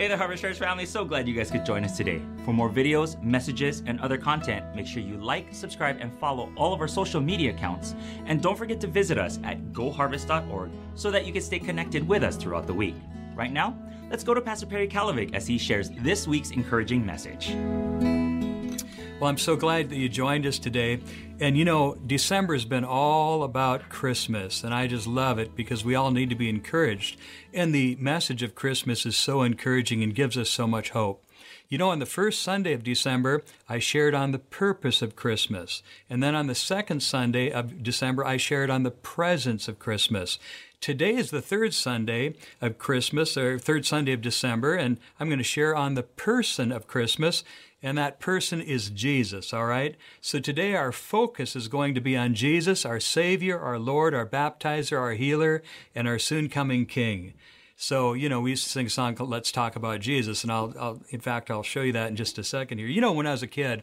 Hey 0.00 0.08
there, 0.08 0.16
Harvest 0.16 0.40
Church 0.40 0.58
family. 0.58 0.86
So 0.86 1.04
glad 1.04 1.28
you 1.28 1.34
guys 1.34 1.50
could 1.50 1.66
join 1.66 1.84
us 1.84 1.94
today. 1.94 2.22
For 2.46 2.54
more 2.54 2.70
videos, 2.70 3.22
messages, 3.22 3.82
and 3.84 4.00
other 4.00 4.16
content, 4.16 4.64
make 4.74 4.86
sure 4.86 5.02
you 5.02 5.18
like, 5.18 5.48
subscribe, 5.52 5.98
and 6.00 6.10
follow 6.10 6.50
all 6.56 6.72
of 6.72 6.80
our 6.80 6.88
social 6.88 7.20
media 7.20 7.50
accounts. 7.50 7.94
And 8.24 8.40
don't 8.40 8.56
forget 8.56 8.80
to 8.80 8.86
visit 8.86 9.18
us 9.18 9.38
at 9.44 9.74
goharvest.org 9.74 10.70
so 10.94 11.10
that 11.10 11.26
you 11.26 11.34
can 11.34 11.42
stay 11.42 11.58
connected 11.58 12.08
with 12.08 12.22
us 12.22 12.36
throughout 12.36 12.66
the 12.66 12.72
week. 12.72 12.94
Right 13.34 13.52
now, 13.52 13.76
let's 14.08 14.24
go 14.24 14.32
to 14.32 14.40
Pastor 14.40 14.64
Perry 14.64 14.88
Kalovic 14.88 15.34
as 15.34 15.46
he 15.46 15.58
shares 15.58 15.90
this 15.98 16.26
week's 16.26 16.50
encouraging 16.50 17.04
message. 17.04 17.54
Well, 19.20 19.28
I'm 19.28 19.36
so 19.36 19.54
glad 19.54 19.90
that 19.90 19.98
you 19.98 20.08
joined 20.08 20.46
us 20.46 20.58
today. 20.58 20.98
And 21.40 21.54
you 21.54 21.62
know, 21.62 21.94
December 22.06 22.54
has 22.54 22.64
been 22.64 22.86
all 22.86 23.42
about 23.42 23.90
Christmas, 23.90 24.64
and 24.64 24.72
I 24.72 24.86
just 24.86 25.06
love 25.06 25.38
it 25.38 25.54
because 25.54 25.84
we 25.84 25.94
all 25.94 26.10
need 26.10 26.30
to 26.30 26.34
be 26.34 26.48
encouraged. 26.48 27.18
And 27.52 27.74
the 27.74 27.96
message 27.96 28.42
of 28.42 28.54
Christmas 28.54 29.04
is 29.04 29.18
so 29.18 29.42
encouraging 29.42 30.02
and 30.02 30.14
gives 30.14 30.38
us 30.38 30.48
so 30.48 30.66
much 30.66 30.90
hope. 30.90 31.22
You 31.68 31.76
know, 31.76 31.90
on 31.90 31.98
the 31.98 32.06
first 32.06 32.40
Sunday 32.40 32.72
of 32.72 32.82
December, 32.82 33.42
I 33.68 33.78
shared 33.78 34.14
on 34.14 34.32
the 34.32 34.38
purpose 34.38 35.02
of 35.02 35.16
Christmas. 35.16 35.82
And 36.08 36.22
then 36.22 36.34
on 36.34 36.46
the 36.46 36.54
second 36.54 37.02
Sunday 37.02 37.50
of 37.50 37.82
December, 37.82 38.24
I 38.24 38.38
shared 38.38 38.70
on 38.70 38.84
the 38.84 38.90
presence 38.90 39.68
of 39.68 39.78
Christmas. 39.78 40.38
Today 40.80 41.14
is 41.14 41.30
the 41.30 41.42
third 41.42 41.74
Sunday 41.74 42.36
of 42.62 42.78
Christmas, 42.78 43.36
or 43.36 43.58
third 43.58 43.84
Sunday 43.84 44.12
of 44.12 44.22
December, 44.22 44.76
and 44.76 44.98
I'm 45.20 45.28
going 45.28 45.36
to 45.36 45.44
share 45.44 45.76
on 45.76 45.92
the 45.92 46.02
person 46.02 46.72
of 46.72 46.86
Christmas 46.86 47.44
and 47.82 47.96
that 47.96 48.20
person 48.20 48.60
is 48.60 48.90
Jesus, 48.90 49.52
all 49.52 49.66
right? 49.66 49.96
So 50.20 50.38
today 50.38 50.74
our 50.74 50.92
focus 50.92 51.56
is 51.56 51.68
going 51.68 51.94
to 51.94 52.00
be 52.00 52.16
on 52.16 52.34
Jesus, 52.34 52.84
our 52.84 53.00
Savior, 53.00 53.58
our 53.58 53.78
Lord, 53.78 54.14
our 54.14 54.26
baptizer, 54.26 54.98
our 54.98 55.12
healer, 55.12 55.62
and 55.94 56.06
our 56.06 56.18
soon 56.18 56.48
coming 56.48 56.86
King. 56.86 57.34
So, 57.76 58.12
you 58.12 58.28
know, 58.28 58.40
we 58.40 58.50
used 58.50 58.64
to 58.64 58.70
sing 58.70 58.86
a 58.86 58.90
song 58.90 59.14
called 59.14 59.30
Let's 59.30 59.50
Talk 59.50 59.74
About 59.74 60.00
Jesus, 60.00 60.42
and 60.42 60.52
I'll, 60.52 60.74
I'll 60.78 61.02
in 61.08 61.20
fact, 61.20 61.50
I'll 61.50 61.62
show 61.62 61.80
you 61.80 61.92
that 61.92 62.08
in 62.08 62.16
just 62.16 62.38
a 62.38 62.44
second 62.44 62.76
here. 62.76 62.86
You 62.86 63.00
know, 63.00 63.12
when 63.12 63.26
I 63.26 63.32
was 63.32 63.42
a 63.42 63.46
kid, 63.46 63.82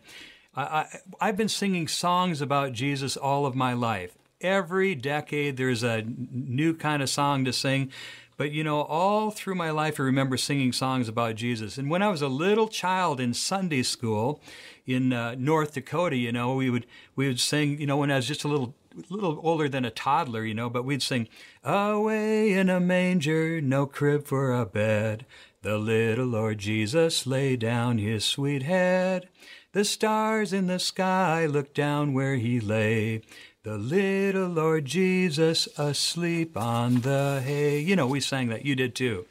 I, 0.56 0.62
I, 0.62 1.00
I've 1.20 1.38
been 1.38 1.50
singing 1.50 1.88
songs 1.88 2.40
about 2.40 2.73
Jesus 2.73 3.18
all 3.18 3.48
of 3.48 3.56
my 3.56 3.73
life. 3.73 4.16
Every 4.40 4.94
decade, 4.94 5.58
there's 5.58 5.81
a 5.81 6.03
new 6.06 6.75
kind 6.75 7.02
of 7.02 7.09
song 7.09 7.44
to 7.45 7.53
sing. 7.53 7.92
But 8.38 8.52
you 8.52 8.64
know, 8.64 8.82
all 8.84 9.32
through 9.32 9.56
my 9.56 9.72
life, 9.72 10.00
I 10.00 10.04
remember 10.04 10.38
singing 10.38 10.72
songs 10.72 11.10
about 11.10 11.36
Jesus. 11.36 11.80
And 11.80 11.90
when 11.90 12.04
I 12.04 12.10
was 12.10 12.22
a 12.22 12.28
little 12.28 12.68
child 12.68 13.20
in 13.20 13.34
Sunday 13.34 13.82
school 13.82 14.42
in 14.86 15.12
uh, 15.12 15.36
North 15.38 15.74
Dakota, 15.74 16.16
you 16.16 16.32
know, 16.32 16.54
we 16.54 16.70
would 16.70 16.86
we 17.16 17.28
would 17.28 17.40
sing. 17.40 17.80
You 17.82 17.88
know, 17.88 17.98
when 17.98 18.12
I 18.12 18.18
was 18.18 18.28
just 18.28 18.44
a 18.44 18.48
little 18.48 18.76
little 19.10 19.40
older 19.44 19.68
than 19.68 19.86
a 19.86 19.92
toddler, 19.92 20.46
you 20.46 20.54
know, 20.54 20.70
but 20.70 20.86
we'd 20.86 21.02
sing, 21.02 21.28
"Away 21.64 22.54
in 22.54 22.70
a 22.70 22.80
manger, 22.80 23.60
no 23.60 23.88
crib 23.88 24.28
for 24.28 24.54
a 24.54 24.66
bed." 24.68 25.26
The 25.64 25.80
little 25.80 26.28
Lord 26.28 26.60
Jesus 26.60 27.26
lay 27.26 27.58
down 27.58 27.98
his 27.98 28.24
sweet 28.24 28.62
head. 28.64 29.28
The 29.74 29.84
stars 29.84 30.54
in 30.54 30.68
the 30.68 30.80
sky 30.80 31.46
looked 31.46 31.74
down 31.74 32.14
where 32.14 32.36
he 32.36 32.60
lay. 32.60 33.22
The 33.68 33.78
little 33.78 34.48
Lord 34.48 34.86
Jesus 34.86 35.68
asleep 35.78 36.56
on 36.56 37.02
the 37.02 37.42
hay. 37.44 37.82
You 37.82 37.98
know, 37.98 38.08
we 38.08 38.22
sang 38.22 38.48
that. 38.48 38.64
You 38.64 38.78
did 38.78 38.96
too. 38.96 39.26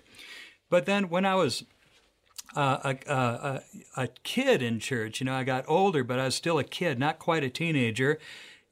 But 0.68 0.84
then 0.84 1.08
when 1.08 1.24
I 1.24 1.36
was 1.36 1.64
uh, 2.54 2.94
a, 3.08 3.10
a, 3.10 3.62
a, 3.96 4.08
kid 4.24 4.60
in 4.60 4.78
church, 4.78 5.20
you 5.20 5.24
know, 5.24 5.32
I 5.32 5.42
got 5.42 5.64
older, 5.66 6.04
but 6.04 6.18
I 6.18 6.26
was 6.26 6.34
still 6.34 6.58
a 6.58 6.64
kid, 6.64 6.98
not 6.98 7.18
quite 7.18 7.44
a 7.44 7.48
teenager 7.48 8.18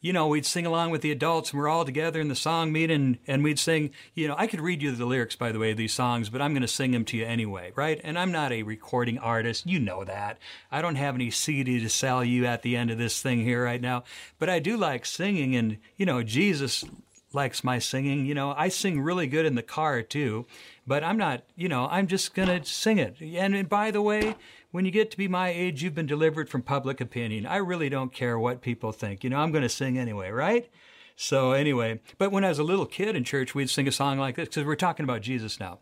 you 0.04 0.12
know, 0.12 0.26
we'd 0.26 0.44
sing 0.44 0.66
along 0.66 0.90
with 0.90 1.00
the 1.00 1.10
adults 1.10 1.50
and 1.50 1.58
we're 1.58 1.66
all 1.66 1.86
together 1.86 2.20
in 2.20 2.28
the 2.28 2.34
song 2.34 2.70
meeting 2.70 3.18
and 3.26 3.42
we'd 3.42 3.58
sing, 3.58 3.90
you 4.12 4.28
know, 4.28 4.34
I 4.36 4.46
could 4.46 4.60
read 4.60 4.82
you 4.82 4.92
the 4.92 5.06
lyrics, 5.06 5.34
by 5.34 5.50
the 5.50 5.58
way, 5.58 5.70
of 5.70 5.78
these 5.78 5.94
songs, 5.94 6.28
but 6.28 6.42
I'm 6.42 6.52
going 6.52 6.60
to 6.60 6.68
sing 6.68 6.90
them 6.90 7.06
to 7.06 7.16
you 7.16 7.24
anyway, 7.24 7.72
right? 7.74 7.98
And 8.04 8.18
I'm 8.18 8.30
not 8.30 8.52
a 8.52 8.64
recording 8.64 9.18
artist. 9.18 9.66
You 9.66 9.80
know 9.80 10.04
that. 10.04 10.38
I 10.70 10.82
don't 10.82 10.96
have 10.96 11.14
any 11.14 11.30
CD 11.30 11.80
to 11.80 11.88
sell 11.88 12.22
you 12.22 12.44
at 12.44 12.60
the 12.60 12.76
end 12.76 12.90
of 12.90 12.98
this 12.98 13.22
thing 13.22 13.44
here 13.44 13.64
right 13.64 13.80
now, 13.80 14.04
but 14.38 14.50
I 14.50 14.58
do 14.58 14.76
like 14.76 15.06
singing 15.06 15.56
and, 15.56 15.78
you 15.96 16.04
know, 16.04 16.22
Jesus 16.22 16.84
likes 17.32 17.64
my 17.64 17.78
singing. 17.78 18.26
You 18.26 18.34
know, 18.34 18.54
I 18.58 18.68
sing 18.68 19.00
really 19.00 19.26
good 19.26 19.46
in 19.46 19.54
the 19.54 19.62
car 19.62 20.02
too, 20.02 20.44
but 20.86 21.02
I'm 21.02 21.16
not, 21.16 21.44
you 21.56 21.70
know, 21.70 21.88
I'm 21.90 22.08
just 22.08 22.34
going 22.34 22.48
to 22.48 22.62
sing 22.70 22.98
it. 22.98 23.22
And 23.22 23.70
by 23.70 23.90
the 23.90 24.02
way, 24.02 24.36
when 24.74 24.84
you 24.84 24.90
get 24.90 25.08
to 25.12 25.16
be 25.16 25.28
my 25.28 25.50
age, 25.50 25.84
you've 25.84 25.94
been 25.94 26.04
delivered 26.04 26.50
from 26.50 26.60
public 26.60 27.00
opinion. 27.00 27.46
I 27.46 27.58
really 27.58 27.88
don't 27.88 28.12
care 28.12 28.36
what 28.36 28.60
people 28.60 28.90
think. 28.90 29.22
You 29.22 29.30
know, 29.30 29.36
I'm 29.38 29.52
going 29.52 29.62
to 29.62 29.68
sing 29.68 29.96
anyway, 29.96 30.30
right? 30.30 30.68
So 31.14 31.52
anyway, 31.52 32.00
but 32.18 32.32
when 32.32 32.44
I 32.44 32.48
was 32.48 32.58
a 32.58 32.64
little 32.64 32.84
kid 32.84 33.14
in 33.14 33.22
church, 33.22 33.54
we'd 33.54 33.70
sing 33.70 33.86
a 33.86 33.92
song 33.92 34.18
like 34.18 34.34
this 34.34 34.48
because 34.48 34.64
we're 34.64 34.74
talking 34.74 35.04
about 35.04 35.22
Jesus 35.22 35.60
now. 35.60 35.78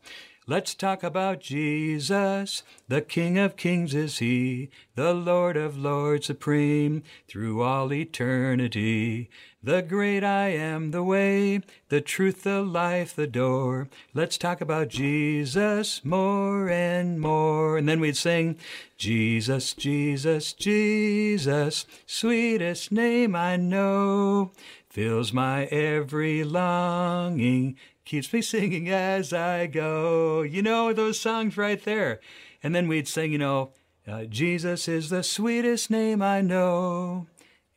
Let's 0.48 0.74
talk 0.74 1.04
about 1.04 1.38
Jesus. 1.38 2.64
The 2.88 3.00
King 3.00 3.38
of 3.38 3.56
Kings 3.56 3.94
is 3.94 4.18
He, 4.18 4.70
the 4.96 5.14
Lord 5.14 5.56
of 5.56 5.78
Lords 5.78 6.26
supreme 6.26 7.04
through 7.28 7.62
all 7.62 7.92
eternity. 7.92 9.30
The 9.62 9.82
great 9.82 10.24
I 10.24 10.48
am, 10.48 10.90
the 10.90 11.04
way, 11.04 11.60
the 11.90 12.00
truth, 12.00 12.42
the 12.42 12.60
life, 12.60 13.14
the 13.14 13.28
door. 13.28 13.88
Let's 14.14 14.36
talk 14.36 14.60
about 14.60 14.88
Jesus 14.88 16.04
more 16.04 16.68
and 16.68 17.20
more. 17.20 17.78
And 17.78 17.88
then 17.88 18.00
we'd 18.00 18.16
sing, 18.16 18.58
Jesus, 18.96 19.74
Jesus, 19.74 20.52
Jesus, 20.54 21.86
sweetest 22.04 22.90
name 22.90 23.36
I 23.36 23.54
know 23.56 24.50
fills 24.92 25.32
my 25.32 25.64
every 25.66 26.44
longing 26.44 27.74
keeps 28.04 28.32
me 28.32 28.42
singing 28.42 28.88
as 28.88 29.32
I 29.32 29.66
go. 29.66 30.42
You 30.42 30.62
know, 30.62 30.92
those 30.92 31.20
songs 31.20 31.56
right 31.56 31.82
there. 31.82 32.20
And 32.62 32.74
then 32.74 32.88
we'd 32.88 33.08
sing, 33.08 33.32
you 33.32 33.38
know, 33.38 33.72
uh, 34.06 34.24
Jesus 34.24 34.88
is 34.88 35.10
the 35.10 35.22
sweetest 35.22 35.88
name 35.88 36.22
I 36.22 36.40
know, 36.40 37.28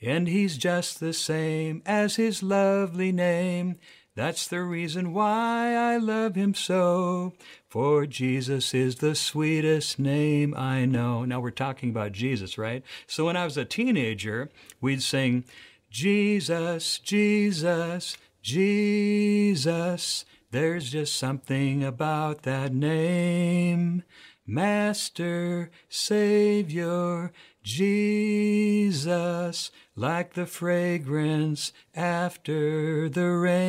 and 0.02 0.28
he's 0.28 0.58
just 0.58 1.00
the 1.00 1.14
same 1.14 1.84
as 1.86 2.16
his 2.16 2.42
lovely 2.42 3.12
name. 3.12 3.76
That's 4.16 4.48
the 4.48 4.64
reason 4.64 5.14
why 5.14 5.76
I 5.76 5.98
love 5.98 6.36
him 6.36 6.56
so, 6.56 7.34
for 7.68 8.08
Jesus 8.08 8.74
is 8.74 8.96
the 8.96 9.14
sweetest 9.14 10.00
name 10.00 10.56
I 10.58 10.86
know. 10.86 11.26
Now 11.26 11.42
we're 11.42 11.52
talking 11.52 11.90
about 11.90 12.14
Jesus, 12.14 12.58
right? 12.58 12.82
So 13.06 13.26
when 13.26 13.38
I 13.38 13.44
was 13.44 13.58
a 13.58 13.66
teenager, 13.66 14.50
we'd 14.82 15.04
sing, 15.04 15.44
Jesus, 15.92 16.98
Jesus, 17.00 18.18
Jesus, 18.46 20.24
there's 20.52 20.92
just 20.92 21.16
something 21.16 21.84
about 21.84 22.44
that 22.44 22.76
name. 22.76 24.04
Master, 24.46 25.72
Savior, 25.90 27.34
Jesus, 27.64 29.72
like 29.96 30.36
the 30.36 30.46
fragrance 30.46 31.74
after 31.96 33.10
the 33.10 33.32
rain. 33.32 33.66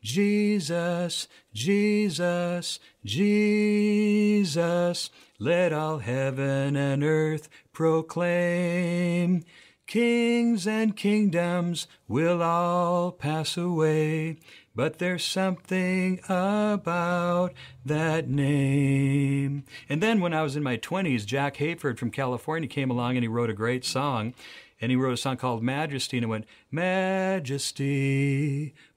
Jesus, 0.00 1.26
Jesus, 1.52 2.78
Jesus, 3.04 5.10
let 5.40 5.72
all 5.72 5.98
heaven 5.98 6.76
and 6.76 7.02
earth 7.02 7.48
proclaim. 7.72 9.42
Kings 9.88 10.66
and 10.66 10.94
kingdoms 10.94 11.86
will 12.06 12.42
all 12.42 13.10
pass 13.10 13.56
away, 13.56 14.36
but 14.74 14.98
there's 14.98 15.24
something 15.24 16.20
about 16.28 17.54
that 17.86 18.28
name. 18.28 19.64
And 19.88 20.02
then 20.02 20.20
when 20.20 20.34
I 20.34 20.42
was 20.42 20.56
in 20.56 20.62
my 20.62 20.76
20s, 20.76 21.24
Jack 21.24 21.56
Hayford 21.56 21.96
from 21.96 22.10
California 22.10 22.68
came 22.68 22.90
along 22.90 23.16
and 23.16 23.24
he 23.24 23.28
wrote 23.28 23.48
a 23.48 23.54
great 23.54 23.82
song. 23.82 24.34
And 24.78 24.90
he 24.90 24.96
wrote 24.96 25.14
a 25.14 25.16
song 25.16 25.38
called 25.38 25.62
Majesty, 25.62 26.18
and 26.18 26.24
it 26.24 26.28
went, 26.28 26.44
Majesty, 26.70 27.54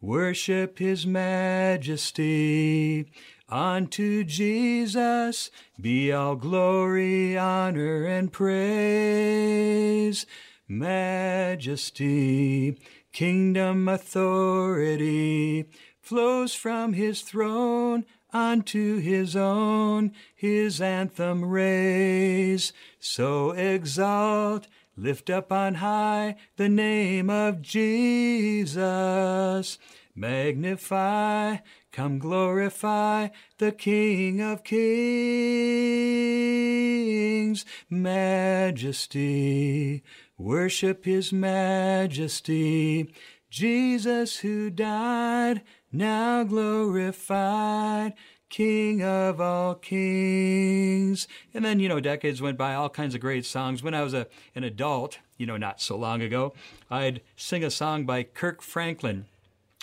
worship 0.01 0.77
his 0.77 1.07
majesty. 1.07 3.05
Unto 3.47 4.25
Jesus 4.25 5.51
be 5.79 6.11
all 6.11 6.35
glory, 6.35 7.37
honor, 7.37 8.05
and 8.05 8.31
praise 8.31 10.25
majesty, 10.79 12.77
kingdom 13.11 13.87
authority 13.89 15.65
flows 15.99 16.53
from 16.53 16.93
his 16.93 17.21
throne 17.21 18.05
unto 18.33 18.97
his 18.99 19.35
own, 19.35 20.13
his 20.33 20.79
anthem 20.79 21.43
raise. 21.43 22.71
So 22.99 23.51
exalt, 23.51 24.67
lift 24.95 25.29
up 25.29 25.51
on 25.51 25.75
high 25.75 26.37
the 26.55 26.69
name 26.69 27.29
of 27.29 27.61
Jesus. 27.61 28.79
Magnify, 30.15 31.57
come 31.91 32.17
glorify 32.19 33.27
the 33.57 33.71
King 33.71 34.41
of 34.41 34.63
Kings. 34.63 34.81
Majesty, 37.89 39.21
Worship 40.41 41.05
His 41.05 41.31
majesty. 41.31 43.13
Jesus 43.51 44.37
who 44.37 44.71
died, 44.71 45.61
now 45.91 46.43
glorified, 46.43 48.13
King 48.49 49.03
of 49.03 49.39
all 49.39 49.75
kings. 49.75 51.27
And 51.53 51.63
then, 51.63 51.79
you 51.79 51.87
know, 51.87 51.99
decades 51.99 52.41
went 52.41 52.57
by, 52.57 52.73
all 52.73 52.89
kinds 52.89 53.13
of 53.13 53.21
great 53.21 53.45
songs. 53.45 53.83
When 53.83 53.93
I 53.93 54.01
was 54.01 54.15
a, 54.15 54.25
an 54.55 54.63
adult, 54.63 55.19
you 55.37 55.45
know, 55.45 55.57
not 55.57 55.79
so 55.79 55.95
long 55.95 56.23
ago, 56.23 56.53
I'd 56.89 57.21
sing 57.35 57.63
a 57.63 57.69
song 57.69 58.05
by 58.05 58.23
Kirk 58.23 58.63
Franklin 58.63 59.25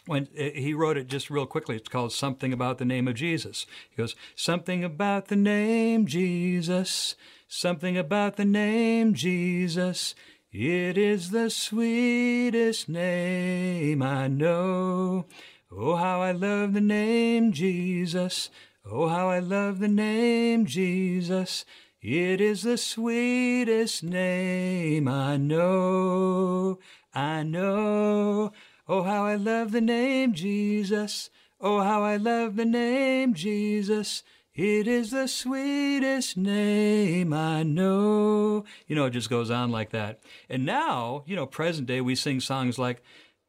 when 0.06 0.26
uh, 0.38 0.50
he 0.54 0.74
wrote 0.74 0.96
it 0.96 1.06
just 1.06 1.30
real 1.30 1.46
quickly 1.46 1.76
it's 1.76 1.88
called 1.88 2.12
something 2.12 2.50
about 2.50 2.78
the 2.78 2.84
name 2.86 3.06
of 3.06 3.14
jesus 3.14 3.66
he 3.90 3.96
goes 3.96 4.16
something 4.34 4.82
about 4.82 5.28
the 5.28 5.36
name 5.36 6.06
jesus 6.06 7.14
something 7.46 7.98
about 7.98 8.36
the 8.36 8.44
name 8.44 9.12
jesus 9.12 10.14
it 10.52 10.98
is 10.98 11.30
the 11.30 11.50
sweetest 11.50 12.88
name 12.88 14.02
i 14.02 14.28
know. 14.28 15.26
Oh 15.70 15.96
how 15.96 16.20
i 16.20 16.32
love 16.32 16.72
the 16.72 16.80
name 16.80 17.52
jesus. 17.52 18.50
Oh 18.84 19.08
how 19.08 19.28
i 19.28 19.38
love 19.38 19.78
the 19.78 19.88
name 19.88 20.66
jesus. 20.66 21.64
It 22.00 22.40
is 22.40 22.62
the 22.62 22.78
sweetest 22.78 24.02
name 24.02 25.08
i 25.08 25.36
know. 25.36 26.78
I 27.14 27.42
know. 27.42 28.52
Oh, 28.86 29.02
how 29.02 29.24
I 29.24 29.34
love 29.34 29.72
the 29.72 29.80
name 29.80 30.32
Jesus. 30.32 31.30
Oh, 31.60 31.80
how 31.80 32.02
I 32.02 32.16
love 32.16 32.56
the 32.56 32.64
name 32.64 33.34
Jesus. 33.34 34.22
It 34.58 34.88
is 34.88 35.12
the 35.12 35.28
sweetest 35.28 36.36
name 36.36 37.32
I 37.32 37.62
know. 37.62 38.64
You 38.88 38.96
know, 38.96 39.04
it 39.04 39.12
just 39.12 39.30
goes 39.30 39.52
on 39.52 39.70
like 39.70 39.90
that. 39.90 40.20
And 40.48 40.66
now, 40.66 41.22
you 41.26 41.36
know, 41.36 41.46
present 41.46 41.86
day, 41.86 42.00
we 42.00 42.16
sing 42.16 42.40
songs 42.40 42.76
like, 42.76 43.00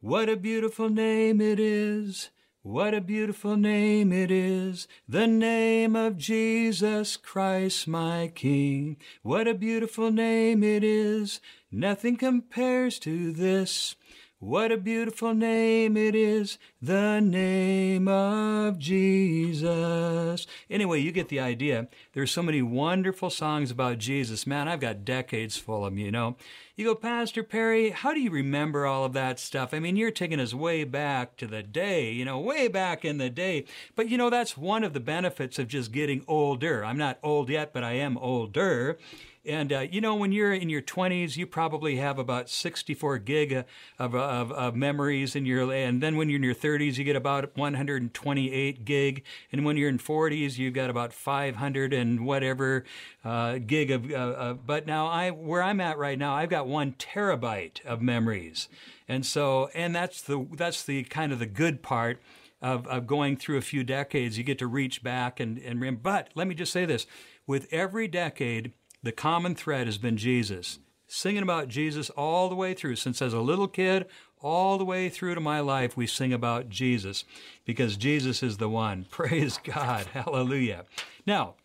What 0.02 0.30
a 0.30 0.36
beautiful 0.36 0.88
name 0.88 1.42
it 1.42 1.60
is. 1.60 2.30
What 2.62 2.94
a 2.94 3.02
beautiful 3.02 3.58
name 3.58 4.14
it 4.14 4.30
is, 4.30 4.88
the 5.08 5.26
name 5.26 5.96
of 5.96 6.18
Jesus 6.18 7.18
Christ, 7.18 7.88
my 7.88 8.32
King. 8.36 8.98
What 9.24 9.48
a 9.48 9.56
beautiful 9.56 10.12
name 10.12 10.62
it 10.62 10.84
is, 10.84 11.42
nothing 11.72 12.18
compares 12.18 13.00
to 13.00 13.32
this. 13.32 13.96
What 14.42 14.72
a 14.72 14.78
beautiful 14.78 15.34
name 15.34 15.98
it 15.98 16.16
is, 16.16 16.60
the 16.82 17.20
name 17.20 18.08
of 18.08 18.80
Jesus. 18.80 20.48
Anyway, 20.70 21.02
you 21.02 21.12
get 21.12 21.28
the 21.28 21.40
idea. 21.40 21.88
There's 22.14 22.32
so 22.32 22.42
many 22.42 22.62
wonderful 22.62 23.30
songs 23.30 23.70
about 23.70 23.98
Jesus. 23.98 24.48
Man, 24.48 24.70
I've 24.70 24.80
got 24.80 25.04
decades 25.04 25.58
full 25.58 25.86
of 25.86 25.92
them, 25.92 26.00
you 26.00 26.12
know. 26.12 26.38
You 26.78 26.86
go, 26.86 26.96
Pastor 26.96 27.44
Perry, 27.44 27.90
how 27.90 28.14
do 28.14 28.22
you 28.22 28.32
remember 28.32 28.86
all 28.86 29.04
of 29.04 29.12
that 29.12 29.38
stuff? 29.38 29.74
I 29.74 29.80
mean, 29.80 29.98
you're 29.98 30.12
taking 30.12 30.40
us 30.40 30.54
way 30.54 30.86
back 30.86 31.36
to 31.38 31.48
the 31.48 31.62
day, 31.62 32.14
you 32.14 32.24
know, 32.24 32.40
way 32.40 32.70
back 32.70 33.04
in 33.04 33.18
the 33.18 33.30
day. 33.30 33.66
But, 33.98 34.08
you 34.08 34.18
know, 34.18 34.30
that's 34.30 34.56
one 34.56 34.86
of 34.86 34.94
the 34.94 35.02
benefits 35.02 35.60
of 35.60 35.68
just 35.68 35.92
getting 35.92 36.24
older. 36.26 36.86
I'm 36.86 36.98
not 36.98 37.20
old 37.22 37.50
yet, 37.50 37.74
but 37.74 37.84
I 37.84 37.94
am 37.94 38.18
older. 38.18 38.98
And 39.46 39.72
uh, 39.72 39.80
you 39.80 40.02
know, 40.02 40.16
when 40.16 40.32
you're 40.32 40.54
in 40.54 40.70
your 40.70 40.82
20s, 40.82 41.38
you 41.38 41.48
probably 41.48 41.96
have 41.96 42.20
about 42.20 42.50
64 42.50 43.20
gig 43.20 43.66
of, 43.98 44.14
of, 44.14 44.52
of, 44.52 44.76
memories 44.76 45.36
in 45.36 45.46
your, 45.46 45.74
and 45.74 46.04
then 46.04 46.18
when 46.18 46.30
you're 46.30 46.38
in 46.38 46.44
your 46.44 46.54
30s, 46.54 46.69
you 46.78 47.04
get 47.04 47.16
about 47.16 47.58
128 47.58 48.86
gig, 48.86 49.24
and 49.52 49.66
when 49.66 49.78
you're 49.78 49.90
in 49.90 49.98
40s, 49.98 50.58
you've 50.58 50.74
got 50.74 50.90
about 50.90 51.14
500 51.14 51.94
and 51.94 52.26
whatever 52.26 52.84
uh, 53.24 53.58
gig 53.58 53.92
of. 53.92 54.12
Uh, 54.12 54.16
uh, 54.16 54.54
but 54.54 54.86
now, 54.86 55.08
I 55.08 55.32
where 55.32 55.64
I'm 55.64 55.82
at 55.82 55.98
right 55.98 56.18
now, 56.18 56.36
I've 56.36 56.50
got 56.50 56.68
one 56.68 56.94
terabyte 56.94 57.84
of 57.86 58.02
memories, 58.02 58.70
and 59.08 59.26
so, 59.26 59.70
and 59.74 59.96
that's 59.96 60.22
the 60.22 60.48
that's 60.56 60.84
the 60.84 61.04
kind 61.04 61.32
of 61.32 61.40
the 61.40 61.46
good 61.46 61.82
part. 61.82 62.22
Of, 62.62 62.86
of 62.88 63.08
going 63.08 63.38
through 63.38 63.56
a 63.56 63.62
few 63.62 63.86
decades, 63.86 64.38
you 64.38 64.44
get 64.44 64.60
to 64.60 64.68
reach 64.68 65.02
back 65.02 65.40
and, 65.40 65.58
and. 65.60 66.04
But 66.04 66.30
let 66.36 66.46
me 66.46 66.54
just 66.54 66.74
say 66.74 66.84
this 66.84 67.08
with 67.48 67.72
every 67.72 68.10
decade, 68.10 68.74
the 69.02 69.14
common 69.14 69.56
thread 69.56 69.88
has 69.88 69.98
been 69.98 70.18
Jesus. 70.18 70.80
Singing 71.08 71.42
about 71.42 71.70
Jesus 71.70 72.12
all 72.12 72.50
the 72.50 72.56
way 72.56 72.76
through, 72.76 72.98
since 72.98 73.22
as 73.22 73.34
a 73.34 73.40
little 73.40 73.68
kid, 73.68 74.06
all 74.42 74.78
the 74.78 74.86
way 74.86 75.10
through 75.10 75.36
to 75.36 75.42
my 75.42 75.60
life, 75.60 75.98
we 75.98 76.08
sing 76.08 76.34
about 76.34 76.70
Jesus 76.70 77.26
because 77.66 77.98
Jesus 77.98 78.42
is 78.42 78.58
the 78.58 78.70
one. 78.70 79.06
Praise 79.12 79.60
God. 79.64 80.08
Hallelujah. 80.08 80.86
Now, 81.26 81.56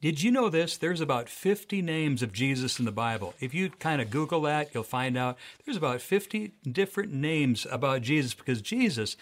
did 0.00 0.22
you 0.22 0.30
know 0.30 0.50
this? 0.50 0.76
There's 0.76 1.00
about 1.00 1.28
50 1.28 1.80
names 1.80 2.22
of 2.22 2.32
Jesus 2.32 2.78
in 2.78 2.84
the 2.84 2.92
Bible. 2.92 3.34
If 3.40 3.54
you 3.54 3.70
kind 3.70 4.02
of 4.02 4.10
Google 4.10 4.42
that, 4.42 4.74
you'll 4.74 4.84
find 4.84 5.16
out 5.16 5.38
there's 5.64 5.76
about 5.76 6.02
50 6.02 6.52
different 6.70 7.12
names 7.12 7.66
about 7.70 8.02
Jesus 8.02 8.34
because 8.34 8.60
Jesus 8.60 9.16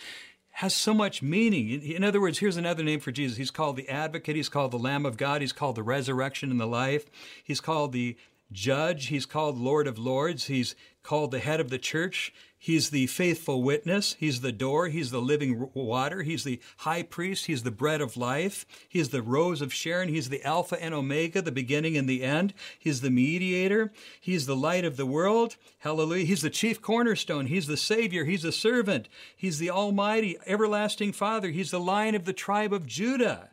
has 0.59 0.75
so 0.75 0.93
much 0.93 1.23
meaning. 1.23 1.83
In 1.83 2.05
other 2.05 2.21
words, 2.21 2.39
here's 2.39 2.57
another 2.57 2.83
name 2.83 3.01
for 3.01 3.13
Jesus. 3.13 3.37
He's 3.37 3.51
called 3.51 3.77
the 3.77 3.89
advocate. 3.89 4.37
He's 4.37 4.49
called 4.49 4.73
the 4.73 4.79
Lamb 4.79 5.07
of 5.07 5.17
God. 5.17 5.41
He's 5.41 5.53
called 5.53 5.77
the 5.77 5.83
resurrection 5.83 6.51
and 6.51 6.61
the 6.61 6.67
life. 6.67 7.07
He's 7.43 7.61
called 7.61 7.93
the 7.93 8.17
judge. 8.53 9.07
He's 9.07 9.27
called 9.27 9.59
Lord 9.59 9.87
of 9.87 9.99
Lords. 9.99 10.47
He's 10.47 10.75
called 11.03 11.31
the 11.31 11.39
head 11.39 11.61
of 11.61 11.71
the 11.71 11.79
church. 11.79 12.33
He's 12.57 12.89
the 12.89 13.09
faithful 13.09 13.63
witness. 13.63 14.17
He's 14.19 14.41
the 14.41 14.51
door. 14.51 14.89
He's 14.89 15.11
the 15.11 15.21
living 15.21 15.69
water. 15.75 16.23
He's 16.23 16.45
the 16.45 16.61
high 16.79 17.03
priest. 17.03 17.45
He's 17.45 17.63
the 17.63 17.71
bread 17.71 18.01
of 18.01 18.17
life. 18.17 18.65
He's 18.89 19.11
the 19.11 19.21
rose 19.21 19.61
of 19.61 19.71
Sharon. 19.71 20.09
He's 20.09 20.31
the 20.31 20.43
Alpha 20.43 20.83
and 20.83 20.95
Omega, 20.95 21.43
the 21.43 21.53
beginning 21.53 21.95
and 21.95 22.09
the 22.09 22.23
end. 22.23 22.55
He's 22.79 23.03
the 23.03 23.11
mediator. 23.11 23.93
He's 24.19 24.47
the 24.47 24.57
light 24.57 24.87
of 24.87 24.97
the 24.97 25.05
world. 25.05 25.57
Hallelujah. 25.81 26.25
He's 26.25 26.41
the 26.41 26.49
chief 26.49 26.81
cornerstone. 26.81 27.49
He's 27.49 27.67
the 27.67 27.77
Savior. 27.77 28.25
He's 28.25 28.45
the 28.45 28.53
servant. 28.53 29.11
He's 29.37 29.59
the 29.59 29.69
Almighty, 29.69 30.39
everlasting 30.47 31.13
Father. 31.13 31.51
He's 31.51 31.71
the 31.71 31.81
lion 31.81 32.15
of 32.15 32.25
the 32.25 32.33
tribe 32.33 32.73
of 32.73 32.87
Judah. 32.87 33.51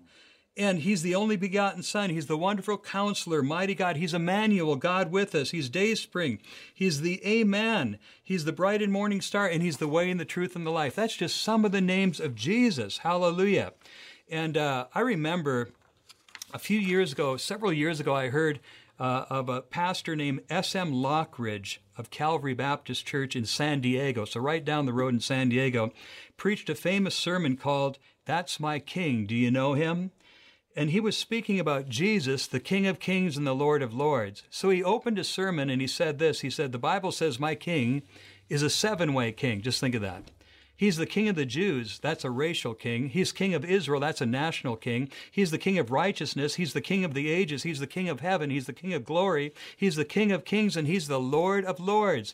And 0.57 0.79
he's 0.79 1.01
the 1.01 1.15
only 1.15 1.37
begotten 1.37 1.81
Son. 1.81 2.09
He's 2.09 2.25
the 2.25 2.37
wonderful 2.37 2.77
counselor, 2.77 3.41
mighty 3.41 3.73
God. 3.73 3.95
He's 3.95 4.13
Emmanuel, 4.13 4.75
God 4.75 5.09
with 5.09 5.33
us. 5.33 5.51
He's 5.51 5.69
day 5.69 5.95
spring. 5.95 6.39
He's 6.73 7.01
the 7.01 7.25
Amen. 7.25 7.97
He's 8.21 8.43
the 8.43 8.51
bright 8.51 8.81
and 8.81 8.91
morning 8.91 9.21
star, 9.21 9.47
and 9.47 9.63
he's 9.63 9.77
the 9.77 9.87
way 9.87 10.11
and 10.11 10.19
the 10.19 10.25
truth 10.25 10.55
and 10.55 10.65
the 10.65 10.71
life. 10.71 10.95
That's 10.95 11.15
just 11.15 11.41
some 11.41 11.63
of 11.63 11.71
the 11.71 11.79
names 11.79 12.19
of 12.19 12.35
Jesus. 12.35 12.99
Hallelujah. 12.99 13.71
And 14.29 14.57
uh, 14.57 14.87
I 14.93 14.99
remember 14.99 15.69
a 16.53 16.59
few 16.59 16.79
years 16.79 17.13
ago, 17.13 17.37
several 17.37 17.71
years 17.71 17.99
ago, 17.99 18.13
I 18.13 18.29
heard 18.29 18.59
uh, 18.99 19.25
of 19.29 19.49
a 19.49 19.61
pastor 19.61 20.15
named 20.15 20.41
S.M. 20.49 20.91
Lockridge 20.91 21.79
of 21.97 22.11
Calvary 22.11 22.53
Baptist 22.53 23.05
Church 23.05 23.35
in 23.35 23.45
San 23.45 23.81
Diego, 23.81 24.25
so 24.25 24.39
right 24.39 24.63
down 24.63 24.85
the 24.85 24.93
road 24.93 25.13
in 25.13 25.19
San 25.19 25.49
Diego, 25.49 25.91
preached 26.37 26.69
a 26.69 26.75
famous 26.75 27.15
sermon 27.15 27.57
called 27.57 27.97
That's 28.25 28.59
My 28.59 28.79
King. 28.79 29.25
Do 29.25 29.35
you 29.35 29.49
know 29.49 29.73
him? 29.73 30.11
And 30.75 30.91
he 30.91 30.99
was 30.99 31.17
speaking 31.17 31.59
about 31.59 31.89
Jesus, 31.89 32.47
the 32.47 32.59
King 32.59 32.87
of 32.87 32.99
Kings 32.99 33.35
and 33.35 33.45
the 33.45 33.53
Lord 33.53 33.81
of 33.81 33.93
Lords. 33.93 34.43
So 34.49 34.69
he 34.69 34.83
opened 34.83 35.17
his 35.17 35.27
sermon 35.27 35.69
and 35.69 35.81
he 35.81 35.87
said 35.87 36.17
this 36.17 36.41
He 36.41 36.49
said, 36.49 36.71
The 36.71 36.79
Bible 36.79 37.11
says, 37.11 37.39
My 37.39 37.55
king 37.55 38.03
is 38.49 38.61
a 38.61 38.69
seven 38.69 39.13
way 39.13 39.31
king. 39.31 39.61
Just 39.61 39.79
think 39.79 39.95
of 39.95 40.01
that. 40.01 40.31
He's 40.81 40.97
the 40.97 41.05
king 41.05 41.29
of 41.29 41.35
the 41.35 41.45
Jews. 41.45 41.99
That's 41.99 42.25
a 42.25 42.31
racial 42.31 42.73
king. 42.73 43.09
He's 43.09 43.31
king 43.31 43.53
of 43.53 43.63
Israel. 43.63 43.99
That's 43.99 44.21
a 44.21 44.25
national 44.25 44.77
king. 44.77 45.11
He's 45.29 45.51
the 45.51 45.59
king 45.59 45.77
of 45.77 45.91
righteousness. 45.91 46.55
He's 46.55 46.73
the 46.73 46.81
king 46.81 47.03
of 47.03 47.13
the 47.13 47.29
ages. 47.29 47.61
He's 47.61 47.79
the 47.79 47.85
king 47.85 48.09
of 48.09 48.21
heaven. 48.21 48.49
He's 48.49 48.65
the 48.65 48.73
king 48.73 48.93
of 48.93 49.05
glory. 49.05 49.53
He's 49.77 49.95
the 49.95 50.05
king 50.05 50.31
of 50.31 50.43
kings 50.43 50.75
and 50.75 50.87
he's 50.87 51.07
the 51.07 51.19
Lord 51.19 51.65
of 51.65 51.79
lords. 51.79 52.33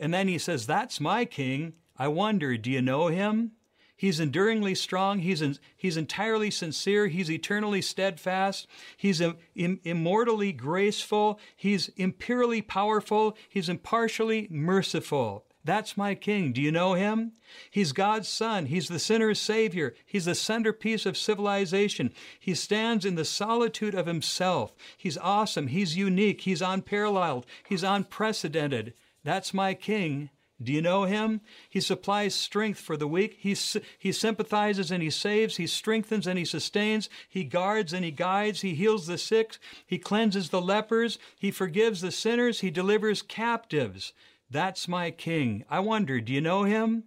And 0.00 0.12
then 0.12 0.26
he 0.26 0.38
says, 0.38 0.66
That's 0.66 1.00
my 1.00 1.24
king. 1.24 1.74
I 1.96 2.08
wonder, 2.08 2.56
do 2.56 2.68
you 2.68 2.82
know 2.82 3.06
him? 3.06 3.52
He's 3.96 4.20
enduringly 4.20 4.74
strong. 4.74 5.20
He's, 5.20 5.40
in, 5.40 5.56
he's 5.76 5.96
entirely 5.96 6.50
sincere. 6.50 7.06
He's 7.06 7.30
eternally 7.30 7.80
steadfast. 7.80 8.66
He's 8.96 9.20
Im, 9.20 9.80
immortally 9.84 10.52
graceful. 10.52 11.38
He's 11.56 11.88
imperially 11.96 12.60
powerful. 12.62 13.36
He's 13.48 13.68
impartially 13.68 14.48
merciful. 14.50 15.46
That's 15.64 15.96
my 15.96 16.14
king. 16.14 16.52
Do 16.52 16.60
you 16.60 16.70
know 16.70 16.92
him? 16.92 17.32
He's 17.70 17.92
God's 17.92 18.28
son. 18.28 18.66
He's 18.66 18.88
the 18.88 18.98
sinner's 18.98 19.40
savior. 19.40 19.94
He's 20.04 20.26
the 20.26 20.34
centerpiece 20.34 21.06
of 21.06 21.16
civilization. 21.16 22.12
He 22.38 22.54
stands 22.54 23.06
in 23.06 23.14
the 23.14 23.24
solitude 23.24 23.94
of 23.94 24.06
himself. 24.06 24.74
He's 24.98 25.16
awesome. 25.16 25.68
He's 25.68 25.96
unique. 25.96 26.42
He's 26.42 26.60
unparalleled. 26.60 27.46
He's 27.66 27.82
unprecedented. 27.82 28.92
That's 29.22 29.54
my 29.54 29.72
king. 29.72 30.28
Do 30.62 30.72
you 30.72 30.80
know 30.80 31.04
him? 31.04 31.40
He 31.68 31.80
supplies 31.80 32.34
strength 32.34 32.78
for 32.78 32.96
the 32.96 33.08
weak. 33.08 33.38
He, 33.40 33.56
he 33.98 34.12
sympathizes 34.12 34.90
and 34.90 35.02
he 35.02 35.10
saves. 35.10 35.56
He 35.56 35.66
strengthens 35.66 36.26
and 36.26 36.38
he 36.38 36.44
sustains. 36.44 37.08
He 37.28 37.44
guards 37.44 37.92
and 37.92 38.04
he 38.04 38.12
guides. 38.12 38.60
He 38.60 38.74
heals 38.74 39.06
the 39.06 39.18
sick. 39.18 39.58
He 39.86 39.98
cleanses 39.98 40.50
the 40.50 40.62
lepers. 40.62 41.18
He 41.36 41.50
forgives 41.50 42.00
the 42.00 42.12
sinners. 42.12 42.60
He 42.60 42.70
delivers 42.70 43.20
captives. 43.20 44.12
That's 44.48 44.86
my 44.86 45.10
king. 45.10 45.64
I 45.68 45.80
wonder, 45.80 46.20
do 46.20 46.32
you 46.32 46.40
know 46.40 46.62
him? 46.62 47.04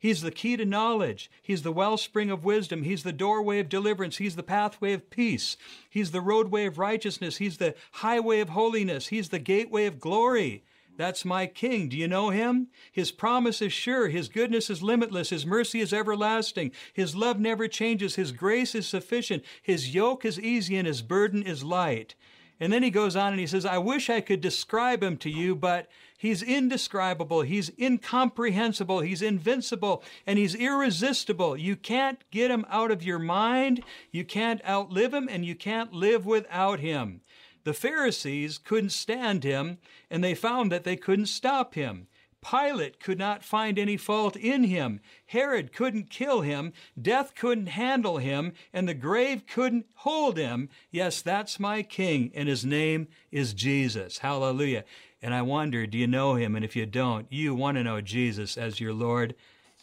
He's 0.00 0.22
the 0.22 0.30
key 0.30 0.56
to 0.56 0.64
knowledge. 0.64 1.30
He's 1.42 1.62
the 1.62 1.72
wellspring 1.72 2.30
of 2.30 2.44
wisdom. 2.44 2.82
He's 2.84 3.02
the 3.02 3.12
doorway 3.12 3.58
of 3.58 3.68
deliverance. 3.68 4.18
He's 4.18 4.36
the 4.36 4.44
pathway 4.44 4.92
of 4.92 5.10
peace. 5.10 5.56
He's 5.90 6.12
the 6.12 6.20
roadway 6.20 6.66
of 6.66 6.78
righteousness. 6.78 7.38
He's 7.38 7.58
the 7.58 7.74
highway 7.92 8.40
of 8.40 8.50
holiness. 8.50 9.08
He's 9.08 9.30
the 9.30 9.40
gateway 9.40 9.86
of 9.86 9.98
glory. 9.98 10.64
That's 10.98 11.24
my 11.24 11.46
king. 11.46 11.88
Do 11.88 11.96
you 11.96 12.08
know 12.08 12.30
him? 12.30 12.66
His 12.90 13.12
promise 13.12 13.62
is 13.62 13.72
sure. 13.72 14.08
His 14.08 14.28
goodness 14.28 14.68
is 14.68 14.82
limitless. 14.82 15.30
His 15.30 15.46
mercy 15.46 15.80
is 15.80 15.92
everlasting. 15.92 16.72
His 16.92 17.14
love 17.14 17.38
never 17.38 17.68
changes. 17.68 18.16
His 18.16 18.32
grace 18.32 18.74
is 18.74 18.88
sufficient. 18.88 19.44
His 19.62 19.94
yoke 19.94 20.24
is 20.24 20.40
easy 20.40 20.76
and 20.76 20.88
his 20.88 21.00
burden 21.00 21.44
is 21.44 21.62
light. 21.62 22.16
And 22.58 22.72
then 22.72 22.82
he 22.82 22.90
goes 22.90 23.14
on 23.14 23.32
and 23.32 23.38
he 23.38 23.46
says, 23.46 23.64
I 23.64 23.78
wish 23.78 24.10
I 24.10 24.20
could 24.20 24.40
describe 24.40 25.00
him 25.00 25.16
to 25.18 25.30
you, 25.30 25.54
but 25.54 25.88
he's 26.18 26.42
indescribable. 26.42 27.42
He's 27.42 27.70
incomprehensible. 27.78 28.98
He's 28.98 29.22
invincible 29.22 30.02
and 30.26 30.36
he's 30.36 30.56
irresistible. 30.56 31.56
You 31.56 31.76
can't 31.76 32.28
get 32.32 32.50
him 32.50 32.66
out 32.68 32.90
of 32.90 33.04
your 33.04 33.20
mind. 33.20 33.84
You 34.10 34.24
can't 34.24 34.60
outlive 34.68 35.14
him 35.14 35.28
and 35.30 35.44
you 35.46 35.54
can't 35.54 35.92
live 35.92 36.26
without 36.26 36.80
him. 36.80 37.20
The 37.68 37.74
Pharisees 37.74 38.56
couldn't 38.56 38.92
stand 38.92 39.44
him 39.44 39.76
and 40.10 40.24
they 40.24 40.34
found 40.34 40.72
that 40.72 40.84
they 40.84 40.96
couldn't 40.96 41.26
stop 41.26 41.74
him. 41.74 42.06
Pilate 42.40 42.98
could 42.98 43.18
not 43.18 43.44
find 43.44 43.78
any 43.78 43.98
fault 43.98 44.36
in 44.36 44.64
him. 44.64 45.00
Herod 45.26 45.74
couldn't 45.74 46.08
kill 46.08 46.40
him. 46.40 46.72
Death 46.98 47.34
couldn't 47.34 47.66
handle 47.66 48.16
him. 48.16 48.54
And 48.72 48.88
the 48.88 48.94
grave 48.94 49.42
couldn't 49.46 49.84
hold 49.96 50.38
him. 50.38 50.70
Yes, 50.90 51.20
that's 51.20 51.60
my 51.60 51.82
king, 51.82 52.32
and 52.34 52.48
his 52.48 52.64
name 52.64 53.06
is 53.30 53.52
Jesus. 53.52 54.16
Hallelujah. 54.16 54.84
And 55.20 55.34
I 55.34 55.42
wonder, 55.42 55.86
do 55.86 55.98
you 55.98 56.06
know 56.06 56.36
him? 56.36 56.56
And 56.56 56.64
if 56.64 56.74
you 56.74 56.86
don't, 56.86 57.30
you 57.30 57.54
want 57.54 57.76
to 57.76 57.84
know 57.84 58.00
Jesus 58.00 58.56
as 58.56 58.80
your 58.80 58.94
Lord 58.94 59.34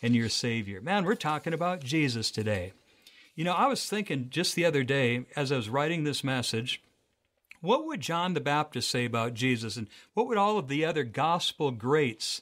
and 0.02 0.16
your 0.16 0.30
Savior. 0.30 0.82
Man, 0.82 1.06
we're 1.06 1.14
talking 1.14 1.54
about 1.54 1.84
Jesus 1.84 2.32
today. 2.32 2.74
You 3.36 3.44
know, 3.44 3.54
I 3.54 3.68
was 3.68 3.88
thinking 3.88 4.32
just 4.32 4.56
the 4.56 4.66
other 4.66 4.84
day 4.84 5.28
as 5.36 5.52
I 5.52 5.58
was 5.58 5.70
writing 5.70 6.04
this 6.04 6.24
message, 6.24 6.82
what 7.62 7.86
would 7.86 8.00
John 8.00 8.34
the 8.34 8.42
Baptist 8.42 8.90
say 8.90 9.06
about 9.06 9.34
Jesus? 9.34 9.78
And 9.78 9.88
what 10.14 10.28
would 10.28 10.38
all 10.38 10.58
of 10.58 10.68
the 10.68 10.86
other 10.86 11.04
gospel 11.04 11.72
greats 11.72 12.42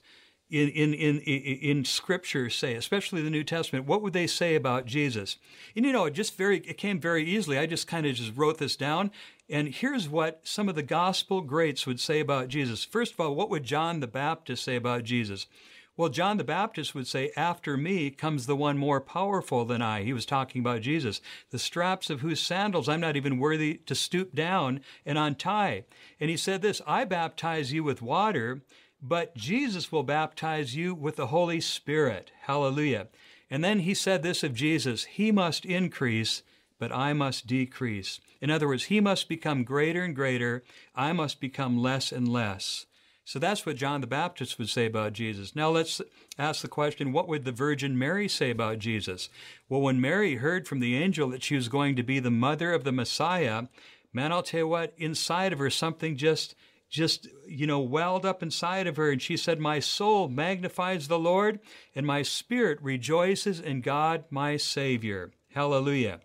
in, 0.50 0.70
in, 0.70 0.94
in, 0.94 1.20
in 1.20 1.86
scripture 1.86 2.50
say, 2.50 2.76
especially 2.76 3.22
the 3.22 3.30
New 3.30 3.44
Testament? 3.44 3.86
What 3.86 4.02
would 4.02 4.14
they 4.14 4.28
say 4.28 4.56
about 4.56 4.86
Jesus? 4.86 5.38
And 5.76 5.86
you 5.86 5.92
know, 5.92 6.06
it 6.06 6.14
just 6.14 6.38
very, 6.38 6.60
it 6.60 6.78
came 6.78 7.00
very 7.00 7.24
easily. 7.24 7.58
I 7.58 7.66
just 7.66 7.88
kind 7.88 8.06
of 8.06 8.16
just 8.16 8.36
wrote 8.36 8.58
this 8.58 8.76
down. 8.76 9.12
And 9.50 9.68
here's 9.68 10.08
what 10.08 10.42
some 10.44 10.70
of 10.70 10.76
the 10.76 10.84
gospel 10.84 11.42
greats 11.42 11.86
would 11.86 12.00
say 12.00 12.20
about 12.20 12.48
Jesus. 12.48 12.84
First 12.84 13.14
of 13.14 13.20
all, 13.20 13.36
what 13.36 13.50
would 13.50 13.64
John 13.64 14.00
the 14.00 14.08
Baptist 14.08 14.64
say 14.64 14.76
about 14.76 15.04
Jesus? 15.04 15.48
Well, 15.96 16.10
John 16.10 16.38
the 16.38 16.44
Baptist 16.44 16.96
would 16.96 17.06
say, 17.06 17.32
After 17.36 17.78
me 17.78 18.10
comes 18.10 18.48
the 18.48 18.56
one 18.56 18.80
more 18.80 19.00
powerful 19.00 19.64
than 19.64 19.84
I. 19.84 20.02
He 20.02 20.12
was 20.12 20.26
talking 20.26 20.60
about 20.60 20.82
Jesus, 20.82 21.22
the 21.52 21.60
straps 21.60 22.10
of 22.10 22.22
whose 22.22 22.40
sandals 22.40 22.90
I'm 22.90 23.00
not 23.00 23.16
even 23.16 23.38
worthy 23.38 23.76
to 23.86 23.94
stoop 23.94 24.34
down 24.34 24.82
and 25.06 25.20
untie. 25.20 25.86
And 26.20 26.32
he 26.32 26.38
said 26.38 26.64
this 26.64 26.82
I 26.88 27.06
baptize 27.06 27.72
you 27.72 27.84
with 27.84 28.02
water, 28.02 28.64
but 29.04 29.36
Jesus 29.36 29.92
will 29.92 30.02
baptize 30.02 30.76
you 30.76 30.96
with 30.96 31.16
the 31.16 31.28
Holy 31.28 31.62
Spirit. 31.62 32.32
Hallelujah. 32.42 33.08
And 33.52 33.64
then 33.64 33.82
he 33.82 33.94
said 33.94 34.24
this 34.24 34.42
of 34.42 34.56
Jesus 34.56 35.04
He 35.04 35.32
must 35.32 35.64
increase, 35.64 36.42
but 36.80 36.92
I 36.92 37.14
must 37.14 37.46
decrease. 37.46 38.20
In 38.42 38.50
other 38.50 38.68
words, 38.68 38.86
He 38.86 39.00
must 39.00 39.30
become 39.30 39.64
greater 39.64 40.04
and 40.04 40.16
greater, 40.16 40.64
I 40.96 41.14
must 41.14 41.40
become 41.40 41.78
less 41.78 42.12
and 42.12 42.28
less. 42.28 42.88
So 43.26 43.40
that's 43.40 43.66
what 43.66 43.78
John 43.78 44.02
the 44.02 44.08
Baptist 44.08 44.60
would 44.60 44.70
say 44.70 44.86
about 44.86 45.14
Jesus. 45.14 45.56
Now 45.56 45.70
let's 45.70 46.02
ask 46.38 46.62
the 46.62 46.68
question 46.68 47.14
what 47.14 47.28
would 47.28 47.46
the 47.46 47.52
Virgin 47.52 47.98
Mary 47.98 48.28
say 48.28 48.52
about 48.52 48.80
Jesus? 48.80 49.30
Well, 49.70 49.82
when 49.82 50.02
Mary 50.02 50.36
heard 50.36 50.68
from 50.68 50.80
the 50.80 50.98
angel 50.98 51.30
that 51.30 51.44
she 51.44 51.56
was 51.56 51.70
going 51.70 51.96
to 51.96 52.04
be 52.04 52.20
the 52.20 52.32
mother 52.32 52.74
of 52.74 52.84
the 52.84 52.92
Messiah, 52.92 53.64
man, 54.12 54.32
I'll 54.34 54.44
tell 54.44 54.62
you 54.62 54.68
what, 54.68 54.94
inside 54.98 55.54
of 55.54 55.60
her, 55.60 55.70
something 55.70 56.18
just 56.18 56.56
just, 56.94 57.28
you 57.48 57.66
know, 57.66 57.80
welled 57.80 58.24
up 58.24 58.44
inside 58.44 58.86
of 58.86 58.98
her. 58.98 59.10
And 59.10 59.20
she 59.20 59.36
said, 59.36 59.60
My 59.60 59.80
soul 59.80 60.28
magnifies 60.28 61.08
the 61.08 61.18
Lord, 61.18 61.60
and 61.96 62.06
my 62.06 62.22
spirit 62.22 62.78
rejoices 62.84 63.60
in 63.60 63.82
God, 63.82 64.26
my 64.30 64.58
Savior. 64.58 65.32
Hallelujah. 65.56 66.20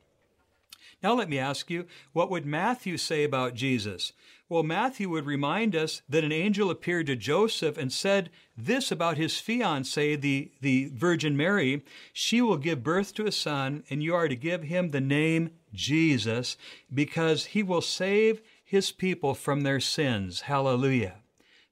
Now 1.02 1.14
let 1.14 1.30
me 1.30 1.38
ask 1.38 1.70
you, 1.70 1.86
what 2.12 2.30
would 2.30 2.44
Matthew 2.44 2.98
say 2.98 3.24
about 3.24 3.54
Jesus? 3.54 4.12
Well, 4.50 4.62
Matthew 4.62 5.10
would 5.10 5.26
remind 5.26 5.76
us 5.76 6.00
that 6.08 6.24
an 6.24 6.32
angel 6.32 6.70
appeared 6.70 7.06
to 7.08 7.16
Joseph 7.16 7.76
and 7.76 7.92
said 7.92 8.30
this 8.56 8.90
about 8.90 9.18
his 9.18 9.38
fiancee, 9.38 10.16
the, 10.16 10.50
the 10.62 10.90
Virgin 10.94 11.36
Mary 11.36 11.82
She 12.14 12.40
will 12.40 12.56
give 12.56 12.82
birth 12.82 13.14
to 13.14 13.26
a 13.26 13.32
son, 13.32 13.84
and 13.90 14.02
you 14.02 14.14
are 14.14 14.26
to 14.26 14.34
give 14.34 14.62
him 14.62 14.90
the 14.90 15.02
name 15.02 15.50
Jesus, 15.74 16.56
because 16.92 17.46
he 17.46 17.62
will 17.62 17.82
save 17.82 18.40
his 18.64 18.90
people 18.90 19.34
from 19.34 19.60
their 19.60 19.80
sins. 19.80 20.42
Hallelujah. 20.42 21.16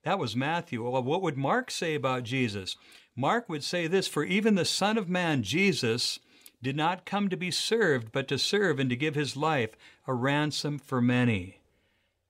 That 0.03 0.19
was 0.19 0.37
Matthew. 0.37 0.87
Well, 0.87 1.03
what 1.03 1.23
would 1.23 1.39
Mark 1.39 1.71
say 1.71 1.95
about 1.95 2.25
Jesus? 2.25 2.77
Mark 3.17 3.49
would 3.49 3.65
say 3.65 3.87
this 3.87 4.07
For 4.07 4.23
even 4.23 4.55
the 4.55 4.67
Son 4.67 4.99
of 4.99 5.09
Man, 5.09 5.43
Jesus, 5.43 6.21
did 6.63 6.77
not 6.77 7.07
come 7.07 7.31
to 7.31 7.39
be 7.39 7.51
served, 7.51 8.13
but 8.13 8.29
to 8.29 8.39
serve 8.39 8.79
and 8.79 8.91
to 8.91 8.97
give 8.97 9.15
his 9.15 9.35
life 9.35 9.71
a 10.07 10.13
ransom 10.13 10.79
for 10.79 11.01
many. 11.01 11.61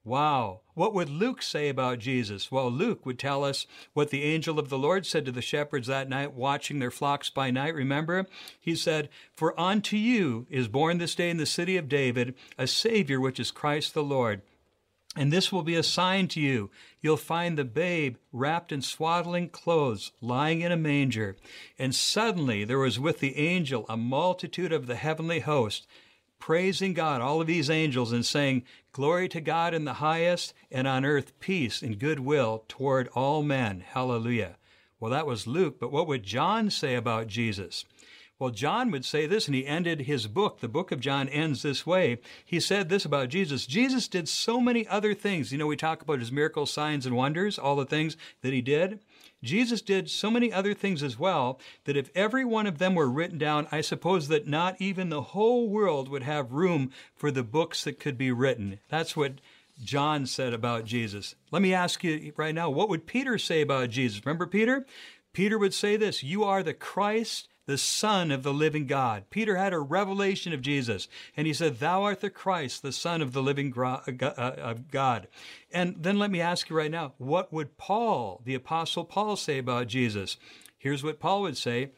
Wow. 0.07 0.61
What 0.73 0.93
would 0.93 1.09
Luke 1.09 1.41
say 1.41 1.67
about 1.67 1.99
Jesus? 1.99 2.49
Well, 2.49 2.71
Luke 2.71 3.05
would 3.05 3.19
tell 3.19 3.43
us 3.43 3.67
what 3.91 4.09
the 4.09 4.23
angel 4.23 4.57
of 4.57 4.69
the 4.69 4.77
Lord 4.77 5.05
said 5.05 5.25
to 5.25 5.33
the 5.33 5.41
shepherds 5.41 5.87
that 5.87 6.07
night 6.07 6.31
watching 6.31 6.79
their 6.79 6.91
flocks 6.91 7.29
by 7.29 7.51
night. 7.51 7.75
Remember? 7.75 8.25
He 8.57 8.73
said, 8.73 9.09
For 9.35 9.59
unto 9.59 9.97
you 9.97 10.47
is 10.49 10.69
born 10.69 10.97
this 10.97 11.13
day 11.13 11.29
in 11.29 11.35
the 11.35 11.45
city 11.45 11.75
of 11.75 11.89
David 11.89 12.35
a 12.57 12.67
Savior, 12.67 13.19
which 13.19 13.37
is 13.37 13.51
Christ 13.51 13.93
the 13.93 14.01
Lord. 14.01 14.43
And 15.17 15.33
this 15.33 15.51
will 15.51 15.63
be 15.63 15.75
a 15.75 15.83
sign 15.83 16.29
to 16.29 16.39
you. 16.39 16.71
You'll 17.01 17.17
find 17.17 17.57
the 17.57 17.65
babe 17.65 18.15
wrapped 18.31 18.71
in 18.71 18.81
swaddling 18.81 19.49
clothes, 19.49 20.13
lying 20.21 20.61
in 20.61 20.71
a 20.71 20.77
manger. 20.77 21.35
And 21.77 21.93
suddenly 21.93 22.63
there 22.63 22.79
was 22.79 22.97
with 22.97 23.19
the 23.19 23.37
angel 23.37 23.85
a 23.89 23.97
multitude 23.97 24.71
of 24.71 24.87
the 24.87 24.95
heavenly 24.95 25.41
host 25.41 25.85
praising 26.39 26.93
God, 26.93 27.21
all 27.21 27.41
of 27.41 27.47
these 27.47 27.69
angels, 27.69 28.11
and 28.11 28.25
saying, 28.25 28.63
Glory 28.91 29.29
to 29.29 29.41
God 29.41 29.73
in 29.73 29.85
the 29.85 29.95
highest, 29.95 30.53
and 30.71 30.87
on 30.87 31.05
earth 31.05 31.39
peace 31.39 31.81
and 31.81 31.99
goodwill 31.99 32.63
toward 32.67 33.07
all 33.09 33.43
men. 33.43 33.81
Hallelujah. 33.81 34.57
Well, 34.99 35.11
that 35.11 35.27
was 35.27 35.47
Luke, 35.47 35.79
but 35.79 35.91
what 35.91 36.07
would 36.07 36.23
John 36.23 36.69
say 36.69 36.95
about 36.95 37.27
Jesus? 37.27 37.85
Well, 38.39 38.51
John 38.51 38.91
would 38.91 39.05
say 39.05 39.25
this, 39.25 39.47
and 39.47 39.55
he 39.55 39.65
ended 39.65 40.01
his 40.01 40.27
book. 40.27 40.59
The 40.59 40.67
book 40.67 40.91
of 40.91 40.99
John 40.99 41.27
ends 41.29 41.63
this 41.63 41.87
way. 41.87 42.19
He 42.45 42.59
said 42.59 42.87
this 42.87 43.03
about 43.03 43.29
Jesus 43.29 43.65
Jesus 43.65 44.07
did 44.07 44.29
so 44.29 44.59
many 44.59 44.87
other 44.87 45.15
things. 45.15 45.51
You 45.51 45.57
know, 45.57 45.65
we 45.65 45.75
talk 45.75 46.03
about 46.03 46.19
his 46.19 46.31
miracles, 46.31 46.71
signs, 46.71 47.07
and 47.07 47.15
wonders, 47.15 47.57
all 47.57 47.75
the 47.75 47.85
things 47.85 48.15
that 48.41 48.53
he 48.53 48.61
did. 48.61 48.99
Jesus 49.43 49.81
did 49.81 50.09
so 50.09 50.31
many 50.31 50.51
other 50.51 50.73
things 50.73 51.03
as 51.03 51.19
well 51.19 51.59
that 51.85 51.97
if 51.97 52.09
every 52.15 52.43
one 52.43 52.65
of 52.65 52.79
them 52.79 52.95
were 52.95 53.09
written 53.09 53.37
down, 53.37 53.67
I 53.71 53.81
suppose 53.81 54.27
that 54.27 54.47
not 54.47 54.75
even 54.79 55.09
the 55.09 55.21
whole 55.21 55.69
world 55.69 56.09
would 56.09 56.23
have 56.23 56.51
room 56.51 56.91
for 57.15 57.29
the 57.29 57.43
books 57.43 57.83
that 57.83 57.99
could 57.99 58.17
be 58.17 58.31
written. 58.31 58.79
That's 58.89 59.15
what 59.15 59.33
John 59.83 60.25
said 60.25 60.53
about 60.53 60.85
Jesus. 60.85 61.35
Let 61.51 61.61
me 61.61 61.73
ask 61.73 62.03
you 62.03 62.33
right 62.35 62.55
now, 62.55 62.69
what 62.69 62.89
would 62.89 63.05
Peter 63.05 63.37
say 63.37 63.61
about 63.61 63.91
Jesus? 63.91 64.25
Remember 64.25 64.47
Peter? 64.47 64.85
Peter 65.33 65.57
would 65.59 65.73
say 65.73 65.97
this 65.97 66.23
You 66.23 66.43
are 66.43 66.63
the 66.63 66.73
Christ 66.73 67.47
the 67.67 67.77
Son 67.77 68.31
of 68.31 68.41
the 68.41 68.53
living 68.53 68.87
God. 68.87 69.25
Peter 69.29 69.57
had 69.57 69.73
a 69.73 69.79
revelation 69.79 70.53
of 70.53 70.61
Jesus, 70.61 71.07
and 71.35 71.45
he 71.45 71.53
said, 71.53 71.79
Thou 71.79 72.03
art 72.03 72.21
the 72.21 72.29
Christ, 72.29 72.81
the 72.81 72.93
Son 72.93 73.21
of 73.21 73.33
the 73.33 73.43
living 73.43 73.73
uh, 73.77 73.99
uh, 74.25 74.75
God. 74.89 75.27
And 75.71 75.97
then 75.99 76.17
let 76.17 76.31
me 76.31 76.41
ask 76.41 76.69
you 76.69 76.77
right 76.77 76.89
now, 76.89 77.13
what 77.17 77.53
would 77.53 77.77
Paul, 77.77 78.41
the 78.45 78.55
Apostle 78.55 79.03
Paul, 79.03 79.35
say 79.35 79.59
about 79.59 79.87
Jesus? 79.87 80.37
Here's 80.77 81.03
what 81.03 81.19
Paul 81.19 81.41
would 81.41 81.57
say. 81.57 81.91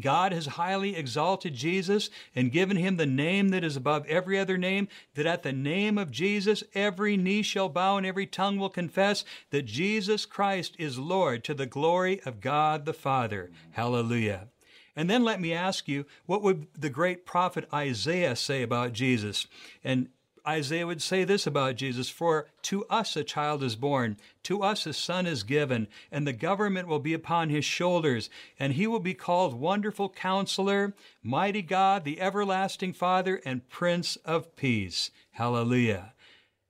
God 0.00 0.32
has 0.32 0.46
highly 0.46 0.96
exalted 0.96 1.54
Jesus 1.54 2.10
and 2.34 2.50
given 2.50 2.76
him 2.76 2.96
the 2.96 3.06
name 3.06 3.50
that 3.50 3.64
is 3.64 3.76
above 3.76 4.04
every 4.06 4.38
other 4.38 4.58
name, 4.58 4.88
that 5.14 5.26
at 5.26 5.42
the 5.42 5.52
name 5.52 5.96
of 5.96 6.10
Jesus 6.10 6.64
every 6.74 7.16
knee 7.16 7.42
shall 7.42 7.68
bow 7.68 7.96
and 7.96 8.04
every 8.04 8.26
tongue 8.26 8.58
will 8.58 8.68
confess 8.68 9.24
that 9.50 9.64
Jesus 9.64 10.26
Christ 10.26 10.74
is 10.78 10.98
Lord 10.98 11.44
to 11.44 11.54
the 11.54 11.66
glory 11.66 12.20
of 12.26 12.40
God 12.40 12.84
the 12.84 12.92
Father. 12.92 13.50
Hallelujah. 13.72 14.48
And 14.96 15.10
then 15.10 15.24
let 15.24 15.40
me 15.40 15.52
ask 15.52 15.86
you, 15.86 16.06
what 16.24 16.42
would 16.42 16.66
the 16.76 16.88
great 16.88 17.26
prophet 17.26 17.68
Isaiah 17.72 18.34
say 18.34 18.62
about 18.62 18.94
Jesus? 18.94 19.46
And 19.84 20.08
Isaiah 20.48 20.86
would 20.86 21.02
say 21.02 21.24
this 21.24 21.46
about 21.46 21.76
Jesus 21.76 22.08
For 22.08 22.46
to 22.62 22.84
us 22.86 23.16
a 23.16 23.24
child 23.24 23.62
is 23.62 23.76
born, 23.76 24.16
to 24.44 24.62
us 24.62 24.86
a 24.86 24.92
son 24.92 25.26
is 25.26 25.42
given, 25.42 25.88
and 26.10 26.26
the 26.26 26.32
government 26.32 26.86
will 26.86 27.00
be 27.00 27.14
upon 27.14 27.50
his 27.50 27.64
shoulders, 27.64 28.30
and 28.58 28.74
he 28.74 28.86
will 28.86 29.00
be 29.00 29.14
called 29.14 29.54
Wonderful 29.54 30.08
Counselor, 30.08 30.94
Mighty 31.22 31.62
God, 31.62 32.04
the 32.04 32.20
Everlasting 32.20 32.92
Father, 32.92 33.42
and 33.44 33.68
Prince 33.68 34.16
of 34.24 34.54
Peace. 34.56 35.10
Hallelujah. 35.32 36.12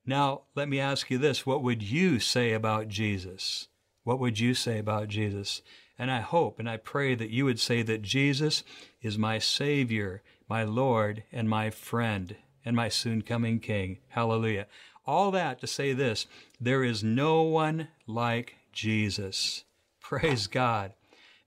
Now, 0.07 0.43
let 0.55 0.69
me 0.69 0.81
ask 0.81 1.11
you 1.11 1.19
this 1.19 1.45
what 1.45 1.63
would 1.63 1.83
you 1.83 2.19
say 2.19 2.53
about 2.53 2.89
Jesus? 2.89 3.69
What 4.05 4.21
would 4.21 4.39
you 4.39 4.55
say 4.55 4.79
about 4.79 5.09
Jesus? 5.09 5.63
And 5.99 6.11
I 6.11 6.21
hope 6.21 6.59
and 6.59 6.69
I 6.69 6.77
pray 6.77 7.15
that 7.15 7.31
you 7.31 7.45
would 7.45 7.61
say 7.61 7.83
that 7.83 8.03
Jesus 8.03 8.63
is 9.01 9.17
my 9.17 9.39
Savior, 9.39 10.23
my 10.49 10.65
Lord, 10.65 11.23
and 11.33 11.49
my 11.49 11.71
friend, 11.71 12.37
and 12.65 12.77
my 12.77 12.89
soon 12.89 13.23
coming 13.23 13.61
King. 13.61 13.99
Hallelujah. 14.09 14.67
All 15.07 15.31
that 15.31 15.61
to 15.61 15.67
say 15.67 15.93
this 15.93 16.27
there 16.61 16.85
is 16.85 17.03
no 17.03 17.43
one 17.43 17.89
like 18.07 18.57
Jesus. 18.73 19.65
Praise 20.01 20.47
God. 20.47 20.93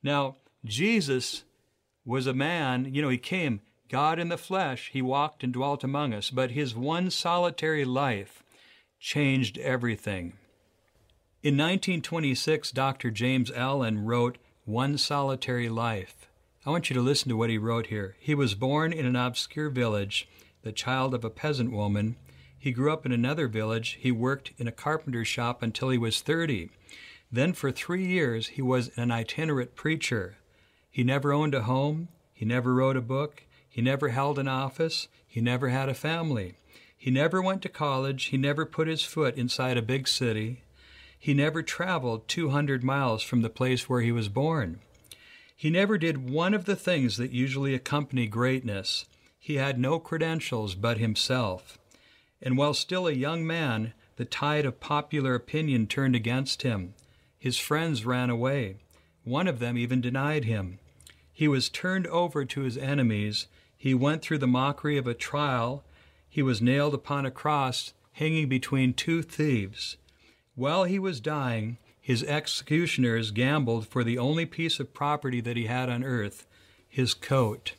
Now, 0.02 0.38
Jesus 0.66 1.44
was 2.06 2.26
a 2.26 2.34
man, 2.34 2.94
you 2.94 3.02
know, 3.02 3.10
he 3.10 3.18
came, 3.18 3.62
God 3.90 4.20
in 4.20 4.30
the 4.30 4.38
flesh, 4.38 4.90
he 4.92 5.02
walked 5.02 5.44
and 5.44 5.54
dwelt 5.54 5.84
among 5.84 6.14
us, 6.14 6.30
but 6.30 6.52
his 6.52 6.76
one 6.76 7.10
solitary 7.10 7.86
life 7.86 8.44
changed 9.00 9.58
everything. 9.58 10.34
In 11.42 11.54
1926, 11.54 12.72
Dr. 12.72 13.12
James 13.12 13.50
Allen 13.52 14.04
wrote 14.04 14.38
One 14.66 14.98
Solitary 14.98 15.70
Life. 15.70 16.28
I 16.66 16.70
want 16.70 16.90
you 16.90 16.94
to 16.96 17.02
listen 17.02 17.30
to 17.30 17.38
what 17.38 17.50
he 17.50 17.58
wrote 17.58 17.88
here. 17.88 18.18
He 18.20 18.36
was 18.36 18.56
born 18.56 18.92
in 18.92 19.06
an 19.06 19.16
obscure 19.16 19.70
village, 19.70 20.28
the 20.64 20.74
child 20.74 21.14
of 21.14 21.24
a 21.24 21.30
peasant 21.30 21.72
woman. 21.72 22.18
He 22.58 22.74
grew 22.74 22.92
up 22.92 23.06
in 23.06 23.14
another 23.14 23.48
village. 23.48 23.98
He 24.02 24.12
worked 24.12 24.52
in 24.58 24.68
a 24.68 24.74
carpenter's 24.74 25.30
shop 25.30 25.64
until 25.64 25.88
he 25.88 25.98
was 25.98 26.20
30. 26.20 26.72
Then, 27.32 27.54
for 27.54 27.72
three 27.72 28.06
years, 28.06 28.48
he 28.48 28.62
was 28.62 28.92
an 28.98 29.10
itinerant 29.10 29.76
preacher. 29.76 30.36
He 30.92 31.06
never 31.06 31.32
owned 31.32 31.56
a 31.56 31.62
home. 31.62 32.10
He 32.34 32.44
never 32.44 32.74
wrote 32.74 32.98
a 32.98 33.02
book. 33.02 33.44
He 33.70 33.82
never 33.82 34.10
held 34.10 34.40
an 34.40 34.50
office. 34.50 35.08
He 35.26 35.40
never 35.40 35.70
had 35.70 35.88
a 35.88 35.94
family. 35.94 36.56
He 36.98 37.12
never 37.12 37.42
went 37.42 37.62
to 37.62 37.70
college. 37.70 38.26
He 38.26 38.36
never 38.36 38.66
put 38.66 38.90
his 38.90 39.04
foot 39.06 39.38
inside 39.38 39.78
a 39.78 39.82
big 39.82 40.10
city. 40.10 40.64
He 41.20 41.34
never 41.34 41.62
traveled 41.62 42.30
200 42.30 42.82
miles 42.82 43.22
from 43.22 43.42
the 43.42 43.50
place 43.50 43.90
where 43.90 44.02
he 44.02 44.12
was 44.12 44.30
born. 44.30 44.80
He 45.54 45.70
never 45.70 45.98
did 45.98 46.30
one 46.30 46.54
of 46.54 46.64
the 46.64 46.78
things 46.78 47.18
that 47.18 47.32
usually 47.32 47.74
accompany 47.74 48.26
greatness. 48.26 49.06
He 49.38 49.56
had 49.56 49.78
no 49.78 50.00
credentials 50.00 50.76
but 50.76 50.98
himself. 50.98 51.78
And 52.42 52.58
while 52.58 52.74
still 52.74 53.06
a 53.08 53.12
young 53.12 53.46
man, 53.46 53.94
the 54.16 54.24
tide 54.24 54.66
of 54.66 54.80
popular 54.80 55.36
opinion 55.36 55.88
turned 55.88 56.16
against 56.16 56.62
him. 56.62 56.94
His 57.38 57.58
friends 57.58 58.06
ran 58.06 58.30
away. 58.30 58.78
One 59.26 59.48
of 59.48 59.60
them 59.60 59.78
even 59.78 60.00
denied 60.00 60.46
him. 60.46 60.80
He 61.34 61.50
was 61.50 61.70
turned 61.70 62.08
over 62.08 62.46
to 62.46 62.62
his 62.62 62.78
enemies. 62.78 63.48
He 63.78 63.94
went 63.94 64.22
through 64.22 64.40
the 64.40 64.48
mockery 64.48 64.98
of 64.98 65.08
a 65.08 65.14
trial. 65.14 65.84
He 66.30 66.42
was 66.42 66.62
nailed 66.62 66.94
upon 66.94 67.26
a 67.26 67.32
cross, 67.32 67.94
hanging 68.14 68.48
between 68.48 68.94
two 68.94 69.22
thieves. 69.22 69.98
While 70.60 70.84
he 70.84 71.00
was 71.00 71.22
dying, 71.22 71.78
his 72.02 72.22
executioners 72.22 73.32
gambled 73.32 73.88
for 73.88 74.04
the 74.04 74.18
only 74.18 74.46
piece 74.46 74.82
of 74.82 74.94
property 74.94 75.40
that 75.40 75.56
he 75.56 75.68
had 75.68 75.88
on 75.88 76.04
earth 76.04 76.46
his 76.86 77.14
coat. 77.14 77.76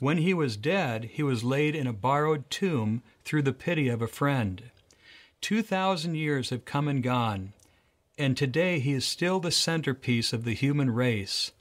When 0.00 0.18
he 0.18 0.34
was 0.34 0.56
dead, 0.56 1.10
he 1.12 1.22
was 1.22 1.44
laid 1.44 1.76
in 1.76 1.86
a 1.86 1.92
borrowed 1.92 2.50
tomb 2.50 3.04
through 3.24 3.42
the 3.42 3.52
pity 3.52 3.88
of 3.88 4.02
a 4.02 4.08
friend. 4.08 4.64
Two 5.40 5.62
thousand 5.62 6.16
years 6.16 6.50
have 6.50 6.64
come 6.64 6.88
and 6.88 7.04
gone, 7.04 7.52
and 8.18 8.36
today 8.36 8.80
he 8.80 8.94
is 8.94 9.04
still 9.04 9.38
the 9.38 9.52
centerpiece 9.52 10.32
of 10.32 10.42
the 10.42 10.54
human 10.54 10.90
race. 10.90 11.52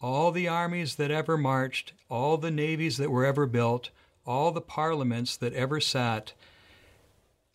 All 0.00 0.30
the 0.30 0.46
armies 0.46 0.94
that 0.94 1.10
ever 1.10 1.36
marched, 1.36 1.94
all 2.08 2.36
the 2.36 2.52
navies 2.52 2.96
that 2.98 3.10
were 3.10 3.26
ever 3.26 3.44
built, 3.44 3.90
all 4.24 4.52
the 4.52 4.60
parliaments 4.60 5.36
that 5.38 5.54
ever 5.54 5.80
sat, 5.80 6.32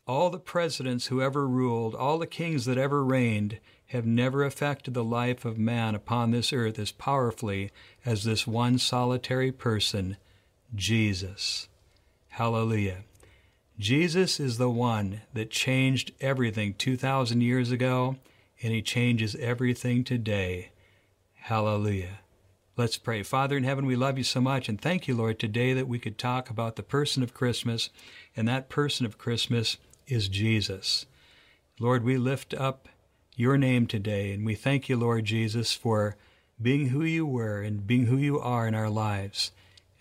all 0.08 0.30
the 0.30 0.40
presidents 0.40 1.08
who 1.08 1.22
ever 1.22 1.48
ruled, 1.48 1.96
all 1.96 2.18
the 2.18 2.28
kings 2.28 2.66
that 2.66 2.78
ever 2.78 3.04
reigned, 3.04 3.60
have 3.88 4.06
never 4.06 4.44
affected 4.44 4.94
the 4.94 5.04
life 5.04 5.46
of 5.46 5.58
man 5.58 5.96
upon 5.96 6.32
this 6.32 6.54
earth 6.54 6.80
as 6.80 6.92
powerfully 6.92 7.72
as 8.06 8.24
this 8.24 8.48
one 8.48 8.78
solitary 8.78 9.52
person, 9.52 10.18
Jesus. 10.74 11.68
Hallelujah. 12.30 13.00
Jesus 13.78 14.40
is 14.40 14.58
the 14.58 14.70
one 14.70 15.22
that 15.34 15.50
changed 15.50 16.12
everything 16.22 16.74
2,000 16.74 17.42
years 17.42 17.72
ago, 17.72 18.16
and 18.62 18.72
he 18.72 18.82
changes 18.82 19.36
everything 19.36 20.04
today. 20.04 20.72
Hallelujah. 21.34 22.20
Let's 22.78 22.98
pray. 22.98 23.24
Father 23.24 23.58
in 23.58 23.64
heaven, 23.64 23.86
we 23.86 23.96
love 23.96 24.18
you 24.18 24.24
so 24.24 24.40
much, 24.40 24.70
and 24.70 24.80
thank 24.80 25.08
you, 25.08 25.16
Lord, 25.16 25.40
today 25.40 25.74
that 25.74 25.88
we 25.88 26.00
could 26.00 26.18
talk 26.18 26.50
about 26.50 26.78
the 26.78 26.84
person 26.84 27.22
of 27.24 27.34
Christmas, 27.34 27.90
and 28.36 28.48
that 28.48 28.70
person 28.70 29.06
of 29.06 29.18
Christmas 29.18 29.78
is 30.12 30.28
Jesus. 30.28 31.06
Lord, 31.80 32.04
we 32.04 32.18
lift 32.18 32.54
up 32.54 32.88
your 33.36 33.58
name 33.58 33.88
today. 33.88 34.34
And 34.34 34.46
we 34.46 34.56
thank 34.56 34.90
you, 34.90 34.98
Lord 34.98 35.26
Jesus, 35.26 35.74
for 35.74 36.16
being 36.62 36.90
who 36.90 37.04
you 37.04 37.26
were 37.26 37.62
and 37.62 37.88
being 37.88 38.06
who 38.06 38.18
you 38.18 38.40
are 38.40 38.68
in 38.68 38.76
our 38.76 38.90
lives. 38.90 39.52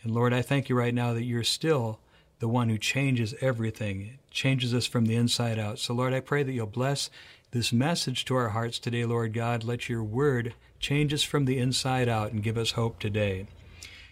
And 0.02 0.12
Lord, 0.12 0.32
I 0.32 0.42
thank 0.42 0.68
you 0.68 0.76
right 0.76 0.94
now 0.94 1.14
that 1.14 1.24
you're 1.24 1.44
still 1.44 2.00
the 2.38 2.48
one 2.48 2.68
who 2.68 2.78
changes 2.78 3.34
everything, 3.40 4.18
changes 4.30 4.74
us 4.74 4.86
from 4.86 5.06
the 5.06 5.16
inside 5.16 5.58
out. 5.58 5.78
So, 5.78 5.94
Lord, 5.94 6.12
I 6.12 6.20
pray 6.20 6.42
that 6.42 6.52
you'll 6.52 6.66
bless 6.66 7.08
this 7.52 7.72
message 7.72 8.24
to 8.26 8.34
our 8.34 8.50
hearts 8.50 8.78
today, 8.78 9.04
Lord 9.04 9.32
God. 9.32 9.64
Let 9.64 9.88
your 9.88 10.02
word 10.02 10.54
change 10.78 11.12
us 11.12 11.22
from 11.22 11.44
the 11.44 11.58
inside 11.58 12.08
out 12.08 12.32
and 12.32 12.42
give 12.42 12.56
us 12.56 12.72
hope 12.72 12.98
today. 12.98 13.46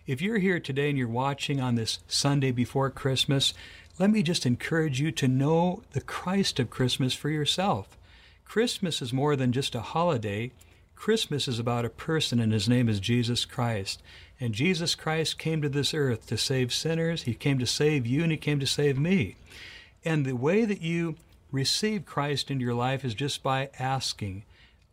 If 0.07 0.23
you're 0.23 0.39
here 0.39 0.61
today 0.61 0.89
and 0.89 0.99
you're 0.99 1.09
watching 1.09 1.61
on 1.61 1.75
this 1.75 1.99
Sunday 2.09 2.51
before 2.51 2.91
Christmas, 2.91 3.53
let 3.99 4.11
me 4.11 4.23
just 4.23 4.47
encourage 4.47 5.01
you 5.01 5.11
to 5.13 5.27
know 5.27 5.83
the 5.91 6.01
Christ 6.01 6.61
of 6.61 6.71
Christmas 6.71 7.15
for 7.15 7.31
yourself. 7.31 7.97
Christmas 8.45 9.03
is 9.03 9.13
more 9.13 9.35
than 9.35 9.53
just 9.53 9.75
a 9.75 9.81
holiday. 9.81 10.53
Christmas 10.95 11.49
is 11.49 11.59
about 11.59 11.85
a 11.85 11.91
person, 11.91 12.39
and 12.39 12.53
his 12.53 12.69
name 12.69 12.89
is 12.89 13.01
Jesus 13.01 13.45
Christ. 13.45 14.01
And 14.41 14.55
Jesus 14.55 14.95
Christ 14.95 15.39
came 15.39 15.61
to 15.63 15.69
this 15.69 15.93
earth 15.93 16.27
to 16.29 16.39
save 16.39 16.73
sinners. 16.73 17.23
He 17.23 17.35
came 17.35 17.59
to 17.59 17.67
save 17.67 18.07
you, 18.07 18.23
and 18.23 18.31
he 18.31 18.39
came 18.39 18.61
to 18.61 18.67
save 18.67 18.99
me. 18.99 19.37
And 20.05 20.25
the 20.25 20.37
way 20.37 20.65
that 20.65 20.81
you 20.81 21.17
receive 21.51 22.07
Christ 22.07 22.51
into 22.51 22.65
your 22.65 22.75
life 22.75 23.05
is 23.05 23.15
just 23.15 23.43
by 23.43 23.71
asking, 23.79 24.45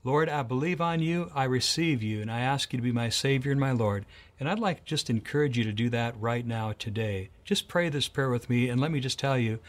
Lord, 0.03 0.29
I 0.29 0.41
believe 0.43 0.81
on 0.81 0.99
you, 0.99 1.31
I 1.33 1.43
receive 1.45 2.01
you, 2.01 2.21
and 2.21 2.31
I 2.31 2.39
ask 2.39 2.73
you 2.73 2.77
to 2.77 2.83
be 2.83 2.91
my 2.91 3.09
Savior 3.09 3.51
and 3.51 3.59
my 3.59 3.71
Lord. 3.71 4.05
And 4.39 4.49
I'd 4.49 4.59
like 4.59 4.85
just 4.85 5.09
encourage 5.09 5.57
you 5.57 5.63
to 5.63 5.71
do 5.71 5.89
that 5.89 6.19
right 6.19 6.45
now, 6.45 6.73
today. 6.77 7.29
Just 7.43 7.67
pray 7.67 7.89
this 7.89 8.07
prayer 8.07 8.29
with 8.29 8.49
me, 8.49 8.69
and 8.69 8.81
let 8.81 8.91
me 8.91 8.99
just 8.99 9.17
tell 9.17 9.37
you, 9.37 9.59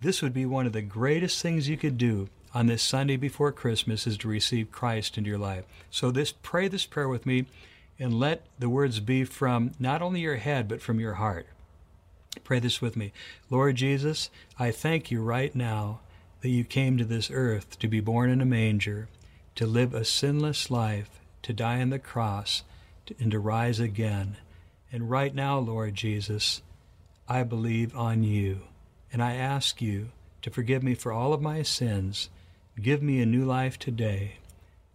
this 0.00 0.22
would 0.22 0.34
be 0.34 0.46
one 0.46 0.66
of 0.66 0.72
the 0.72 0.82
greatest 0.82 1.40
things 1.40 1.68
you 1.68 1.76
could 1.76 1.96
do 1.96 2.28
on 2.54 2.66
this 2.66 2.82
Sunday 2.82 3.16
before 3.16 3.52
Christmas 3.52 4.06
is 4.06 4.18
to 4.18 4.28
receive 4.28 4.72
Christ 4.72 5.16
into 5.16 5.30
your 5.30 5.38
life. 5.38 5.64
So 5.90 6.10
this 6.10 6.32
pray 6.32 6.68
this 6.68 6.86
prayer 6.86 7.08
with 7.08 7.24
me 7.24 7.46
and 7.98 8.18
let 8.18 8.44
the 8.58 8.68
words 8.68 9.00
be 9.00 9.24
from 9.24 9.72
not 9.78 10.02
only 10.02 10.20
your 10.20 10.36
head 10.36 10.68
but 10.68 10.82
from 10.82 10.98
your 10.98 11.14
heart. 11.14 11.46
Pray 12.44 12.58
this 12.58 12.80
with 12.80 12.96
me. 12.96 13.12
Lord 13.48 13.76
Jesus, 13.76 14.28
I 14.58 14.70
thank 14.70 15.10
you 15.10 15.22
right 15.22 15.54
now 15.54 16.00
that 16.40 16.48
you 16.48 16.64
came 16.64 16.98
to 16.98 17.04
this 17.04 17.30
earth 17.30 17.78
to 17.78 17.88
be 17.88 18.00
born 18.00 18.28
in 18.28 18.40
a 18.40 18.46
manger, 18.46 19.08
to 19.54 19.66
live 19.66 19.94
a 19.94 20.04
sinless 20.04 20.70
life, 20.70 21.20
to 21.42 21.52
die 21.52 21.80
on 21.80 21.90
the 21.90 21.98
cross, 21.98 22.64
and 23.18 23.30
to 23.30 23.38
rise 23.38 23.80
again. 23.80 24.36
And 24.90 25.10
right 25.10 25.34
now, 25.34 25.58
Lord 25.58 25.94
Jesus, 25.94 26.62
I 27.28 27.42
believe 27.42 27.96
on 27.96 28.22
you, 28.22 28.60
and 29.12 29.22
I 29.22 29.34
ask 29.34 29.80
you 29.80 30.10
to 30.42 30.50
forgive 30.50 30.82
me 30.82 30.94
for 30.94 31.12
all 31.12 31.32
of 31.32 31.40
my 31.40 31.62
sins 31.62 32.28
Give 32.80 33.02
me 33.02 33.20
a 33.20 33.26
new 33.26 33.44
life 33.44 33.78
today. 33.78 34.36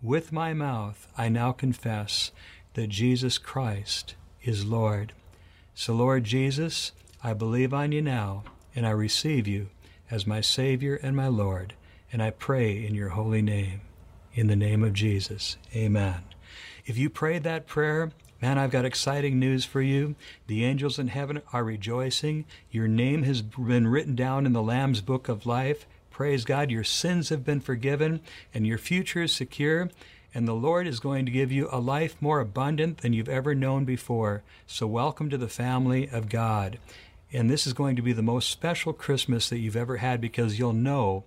With 0.01 0.31
my 0.31 0.53
mouth, 0.53 1.07
I 1.17 1.29
now 1.29 1.51
confess 1.51 2.31
that 2.73 2.87
Jesus 2.87 3.37
Christ 3.37 4.15
is 4.43 4.65
Lord. 4.65 5.13
So, 5.75 5.93
Lord 5.93 6.23
Jesus, 6.23 6.91
I 7.23 7.33
believe 7.33 7.73
on 7.73 7.91
you 7.91 8.01
now, 8.01 8.43
and 8.75 8.85
I 8.85 8.91
receive 8.91 9.47
you 9.47 9.69
as 10.09 10.25
my 10.25 10.41
Savior 10.41 10.95
and 10.95 11.15
my 11.15 11.27
Lord, 11.27 11.75
and 12.11 12.21
I 12.21 12.31
pray 12.31 12.83
in 12.83 12.95
your 12.95 13.09
holy 13.09 13.41
name. 13.41 13.81
In 14.33 14.47
the 14.47 14.55
name 14.55 14.83
of 14.83 14.93
Jesus, 14.93 15.57
amen. 15.75 16.26
If 16.87 16.97
you 16.97 17.09
prayed 17.09 17.43
that 17.43 17.67
prayer, 17.67 18.11
Man, 18.41 18.59
I've 18.59 18.71
got 18.71 18.85
exciting 18.85 19.39
news 19.39 19.65
for 19.65 19.81
you. 19.81 20.15
The 20.45 20.63
angels 20.63 20.99
in 20.99 21.07
heaven 21.07 21.41
are 21.51 21.63
rejoicing. 21.63 22.45
Your 22.69 22.87
name 22.87 23.23
has 23.23 23.41
been 23.41 23.87
written 23.87 24.15
down 24.15 24.45
in 24.45 24.53
the 24.53 24.61
Lamb's 24.61 25.01
book 25.01 25.27
of 25.27 25.47
life. 25.47 25.87
Praise 26.11 26.45
God, 26.45 26.69
your 26.69 26.83
sins 26.83 27.29
have 27.29 27.43
been 27.43 27.59
forgiven 27.59 28.21
and 28.53 28.67
your 28.67 28.77
future 28.77 29.23
is 29.23 29.33
secure. 29.33 29.89
And 30.35 30.47
the 30.47 30.53
Lord 30.53 30.85
is 30.85 30.99
going 30.99 31.25
to 31.25 31.31
give 31.31 31.51
you 31.51 31.67
a 31.71 31.79
life 31.79 32.15
more 32.21 32.39
abundant 32.39 32.99
than 32.99 33.11
you've 33.11 33.27
ever 33.27 33.55
known 33.55 33.85
before. 33.85 34.43
So, 34.67 34.85
welcome 34.85 35.31
to 35.31 35.37
the 35.37 35.47
family 35.47 36.07
of 36.07 36.29
God. 36.29 36.77
And 37.33 37.49
this 37.49 37.65
is 37.65 37.73
going 37.73 37.95
to 37.95 38.03
be 38.03 38.13
the 38.13 38.21
most 38.21 38.51
special 38.51 38.93
Christmas 38.93 39.49
that 39.49 39.57
you've 39.57 39.75
ever 39.75 39.97
had 39.97 40.21
because 40.21 40.59
you'll 40.59 40.73
know 40.73 41.23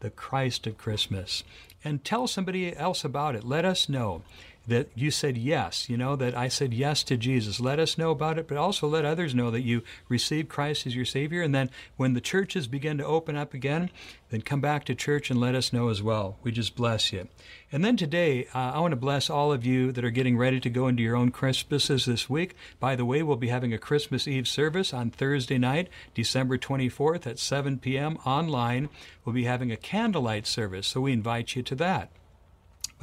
the 0.00 0.08
Christ 0.08 0.66
of 0.66 0.78
Christmas. 0.78 1.44
And 1.84 2.02
tell 2.02 2.26
somebody 2.26 2.74
else 2.74 3.04
about 3.04 3.34
it. 3.34 3.44
Let 3.44 3.66
us 3.66 3.88
know 3.90 4.22
that 4.66 4.88
you 4.94 5.10
said 5.10 5.36
yes, 5.36 5.90
you 5.90 5.96
know, 5.96 6.16
that 6.16 6.36
I 6.36 6.48
said 6.48 6.72
yes 6.72 7.02
to 7.04 7.16
Jesus. 7.16 7.60
Let 7.60 7.78
us 7.78 7.98
know 7.98 8.10
about 8.10 8.38
it, 8.38 8.48
but 8.48 8.56
also 8.56 8.88
let 8.88 9.04
others 9.04 9.34
know 9.34 9.50
that 9.50 9.60
you 9.60 9.82
received 10.08 10.48
Christ 10.48 10.86
as 10.86 10.96
your 10.96 11.04
Savior. 11.04 11.42
And 11.42 11.54
then 11.54 11.70
when 11.96 12.14
the 12.14 12.20
churches 12.20 12.66
begin 12.66 12.98
to 12.98 13.04
open 13.04 13.36
up 13.36 13.52
again, 13.52 13.90
then 14.30 14.40
come 14.40 14.60
back 14.60 14.84
to 14.84 14.94
church 14.94 15.30
and 15.30 15.38
let 15.38 15.54
us 15.54 15.72
know 15.72 15.88
as 15.88 16.02
well. 16.02 16.38
We 16.42 16.50
just 16.50 16.74
bless 16.74 17.12
you. 17.12 17.28
And 17.70 17.84
then 17.84 17.96
today, 17.96 18.46
uh, 18.54 18.72
I 18.72 18.80
want 18.80 18.92
to 18.92 18.96
bless 18.96 19.28
all 19.28 19.52
of 19.52 19.66
you 19.66 19.92
that 19.92 20.04
are 20.04 20.10
getting 20.10 20.38
ready 20.38 20.60
to 20.60 20.70
go 20.70 20.88
into 20.88 21.02
your 21.02 21.16
own 21.16 21.30
Christmases 21.30 22.06
this 22.06 22.30
week. 22.30 22.56
By 22.80 22.96
the 22.96 23.04
way, 23.04 23.22
we'll 23.22 23.36
be 23.36 23.48
having 23.48 23.74
a 23.74 23.78
Christmas 23.78 24.26
Eve 24.26 24.48
service 24.48 24.94
on 24.94 25.10
Thursday 25.10 25.58
night, 25.58 25.88
December 26.14 26.56
24th 26.56 27.26
at 27.26 27.38
7 27.38 27.78
p.m. 27.78 28.16
online. 28.24 28.88
We'll 29.24 29.34
be 29.34 29.44
having 29.44 29.70
a 29.70 29.76
candlelight 29.76 30.46
service, 30.46 30.86
so 30.86 31.02
we 31.02 31.12
invite 31.12 31.54
you 31.54 31.62
to 31.62 31.74
that. 31.76 32.10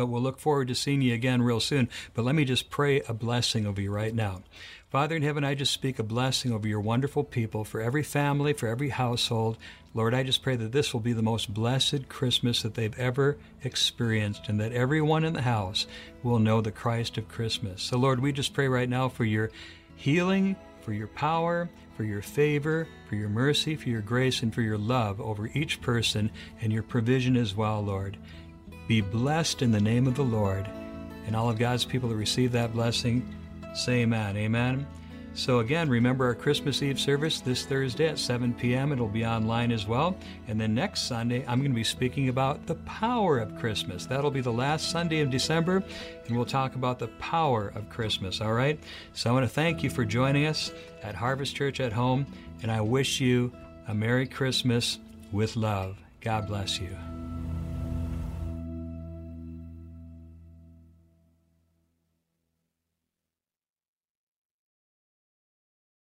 But 0.01 0.07
we'll 0.07 0.19
look 0.19 0.39
forward 0.39 0.67
to 0.67 0.73
seeing 0.73 1.03
you 1.03 1.13
again 1.13 1.43
real 1.43 1.59
soon. 1.59 1.87
But 2.15 2.25
let 2.25 2.33
me 2.33 2.43
just 2.43 2.71
pray 2.71 3.01
a 3.01 3.13
blessing 3.13 3.67
over 3.67 3.79
you 3.79 3.91
right 3.91 4.15
now. 4.15 4.41
Father 4.89 5.15
in 5.15 5.21
heaven, 5.21 5.43
I 5.43 5.53
just 5.53 5.71
speak 5.71 5.99
a 5.99 6.03
blessing 6.03 6.51
over 6.51 6.67
your 6.67 6.81
wonderful 6.81 7.23
people, 7.23 7.63
for 7.63 7.79
every 7.79 8.01
family, 8.01 8.51
for 8.53 8.67
every 8.67 8.89
household. 8.89 9.59
Lord, 9.93 10.15
I 10.15 10.23
just 10.23 10.41
pray 10.41 10.55
that 10.55 10.71
this 10.71 10.91
will 10.91 11.01
be 11.01 11.13
the 11.13 11.21
most 11.21 11.53
blessed 11.53 12.09
Christmas 12.09 12.63
that 12.63 12.73
they've 12.73 12.97
ever 12.97 13.37
experienced, 13.63 14.49
and 14.49 14.59
that 14.59 14.71
everyone 14.71 15.23
in 15.23 15.33
the 15.33 15.43
house 15.43 15.85
will 16.23 16.39
know 16.39 16.61
the 16.61 16.71
Christ 16.71 17.19
of 17.19 17.27
Christmas. 17.27 17.83
So, 17.83 17.99
Lord, 17.99 18.19
we 18.19 18.31
just 18.31 18.55
pray 18.55 18.67
right 18.67 18.89
now 18.89 19.07
for 19.07 19.23
your 19.23 19.51
healing, 19.95 20.55
for 20.81 20.93
your 20.93 21.09
power, 21.09 21.69
for 21.95 22.05
your 22.05 22.23
favor, 22.23 22.87
for 23.07 23.15
your 23.15 23.29
mercy, 23.29 23.75
for 23.75 23.89
your 23.89 24.01
grace, 24.01 24.41
and 24.41 24.51
for 24.51 24.63
your 24.63 24.79
love 24.79 25.21
over 25.21 25.51
each 25.53 25.79
person, 25.79 26.31
and 26.59 26.73
your 26.73 26.81
provision 26.81 27.37
as 27.37 27.55
well, 27.55 27.81
Lord. 27.83 28.17
Be 28.87 29.01
blessed 29.01 29.61
in 29.61 29.71
the 29.71 29.79
name 29.79 30.07
of 30.07 30.15
the 30.15 30.23
Lord. 30.23 30.69
And 31.27 31.35
all 31.35 31.49
of 31.49 31.59
God's 31.59 31.85
people 31.85 32.09
that 32.09 32.15
receive 32.15 32.51
that 32.53 32.73
blessing, 32.73 33.25
Say 33.73 34.01
amen. 34.01 34.37
Amen. 34.37 34.85
So, 35.33 35.59
again, 35.59 35.87
remember 35.87 36.25
our 36.25 36.35
Christmas 36.35 36.83
Eve 36.83 36.99
service 36.99 37.39
this 37.39 37.65
Thursday 37.65 38.09
at 38.09 38.19
7 38.19 38.53
p.m. 38.53 38.91
It'll 38.91 39.07
be 39.07 39.25
online 39.25 39.71
as 39.71 39.87
well. 39.87 40.17
And 40.49 40.59
then 40.59 40.73
next 40.73 41.03
Sunday, 41.03 41.45
I'm 41.47 41.59
going 41.59 41.71
to 41.71 41.75
be 41.75 41.85
speaking 41.85 42.27
about 42.27 42.65
the 42.67 42.75
power 42.75 43.39
of 43.39 43.57
Christmas. 43.57 44.05
That'll 44.05 44.29
be 44.29 44.41
the 44.41 44.51
last 44.51 44.91
Sunday 44.91 45.21
of 45.21 45.29
December, 45.29 45.83
and 46.27 46.35
we'll 46.35 46.45
talk 46.45 46.75
about 46.75 46.99
the 46.99 47.07
power 47.07 47.71
of 47.75 47.89
Christmas, 47.89 48.41
all 48.41 48.51
right? 48.51 48.77
So, 49.13 49.29
I 49.29 49.33
want 49.33 49.45
to 49.45 49.53
thank 49.53 49.83
you 49.83 49.89
for 49.89 50.03
joining 50.03 50.47
us 50.47 50.73
at 51.01 51.15
Harvest 51.15 51.55
Church 51.55 51.79
at 51.79 51.93
Home, 51.93 52.25
and 52.61 52.69
I 52.69 52.81
wish 52.81 53.21
you 53.21 53.53
a 53.87 53.95
Merry 53.95 54.27
Christmas 54.27 54.99
with 55.31 55.55
love. 55.55 55.97
God 56.19 56.45
bless 56.45 56.77
you. 56.77 57.20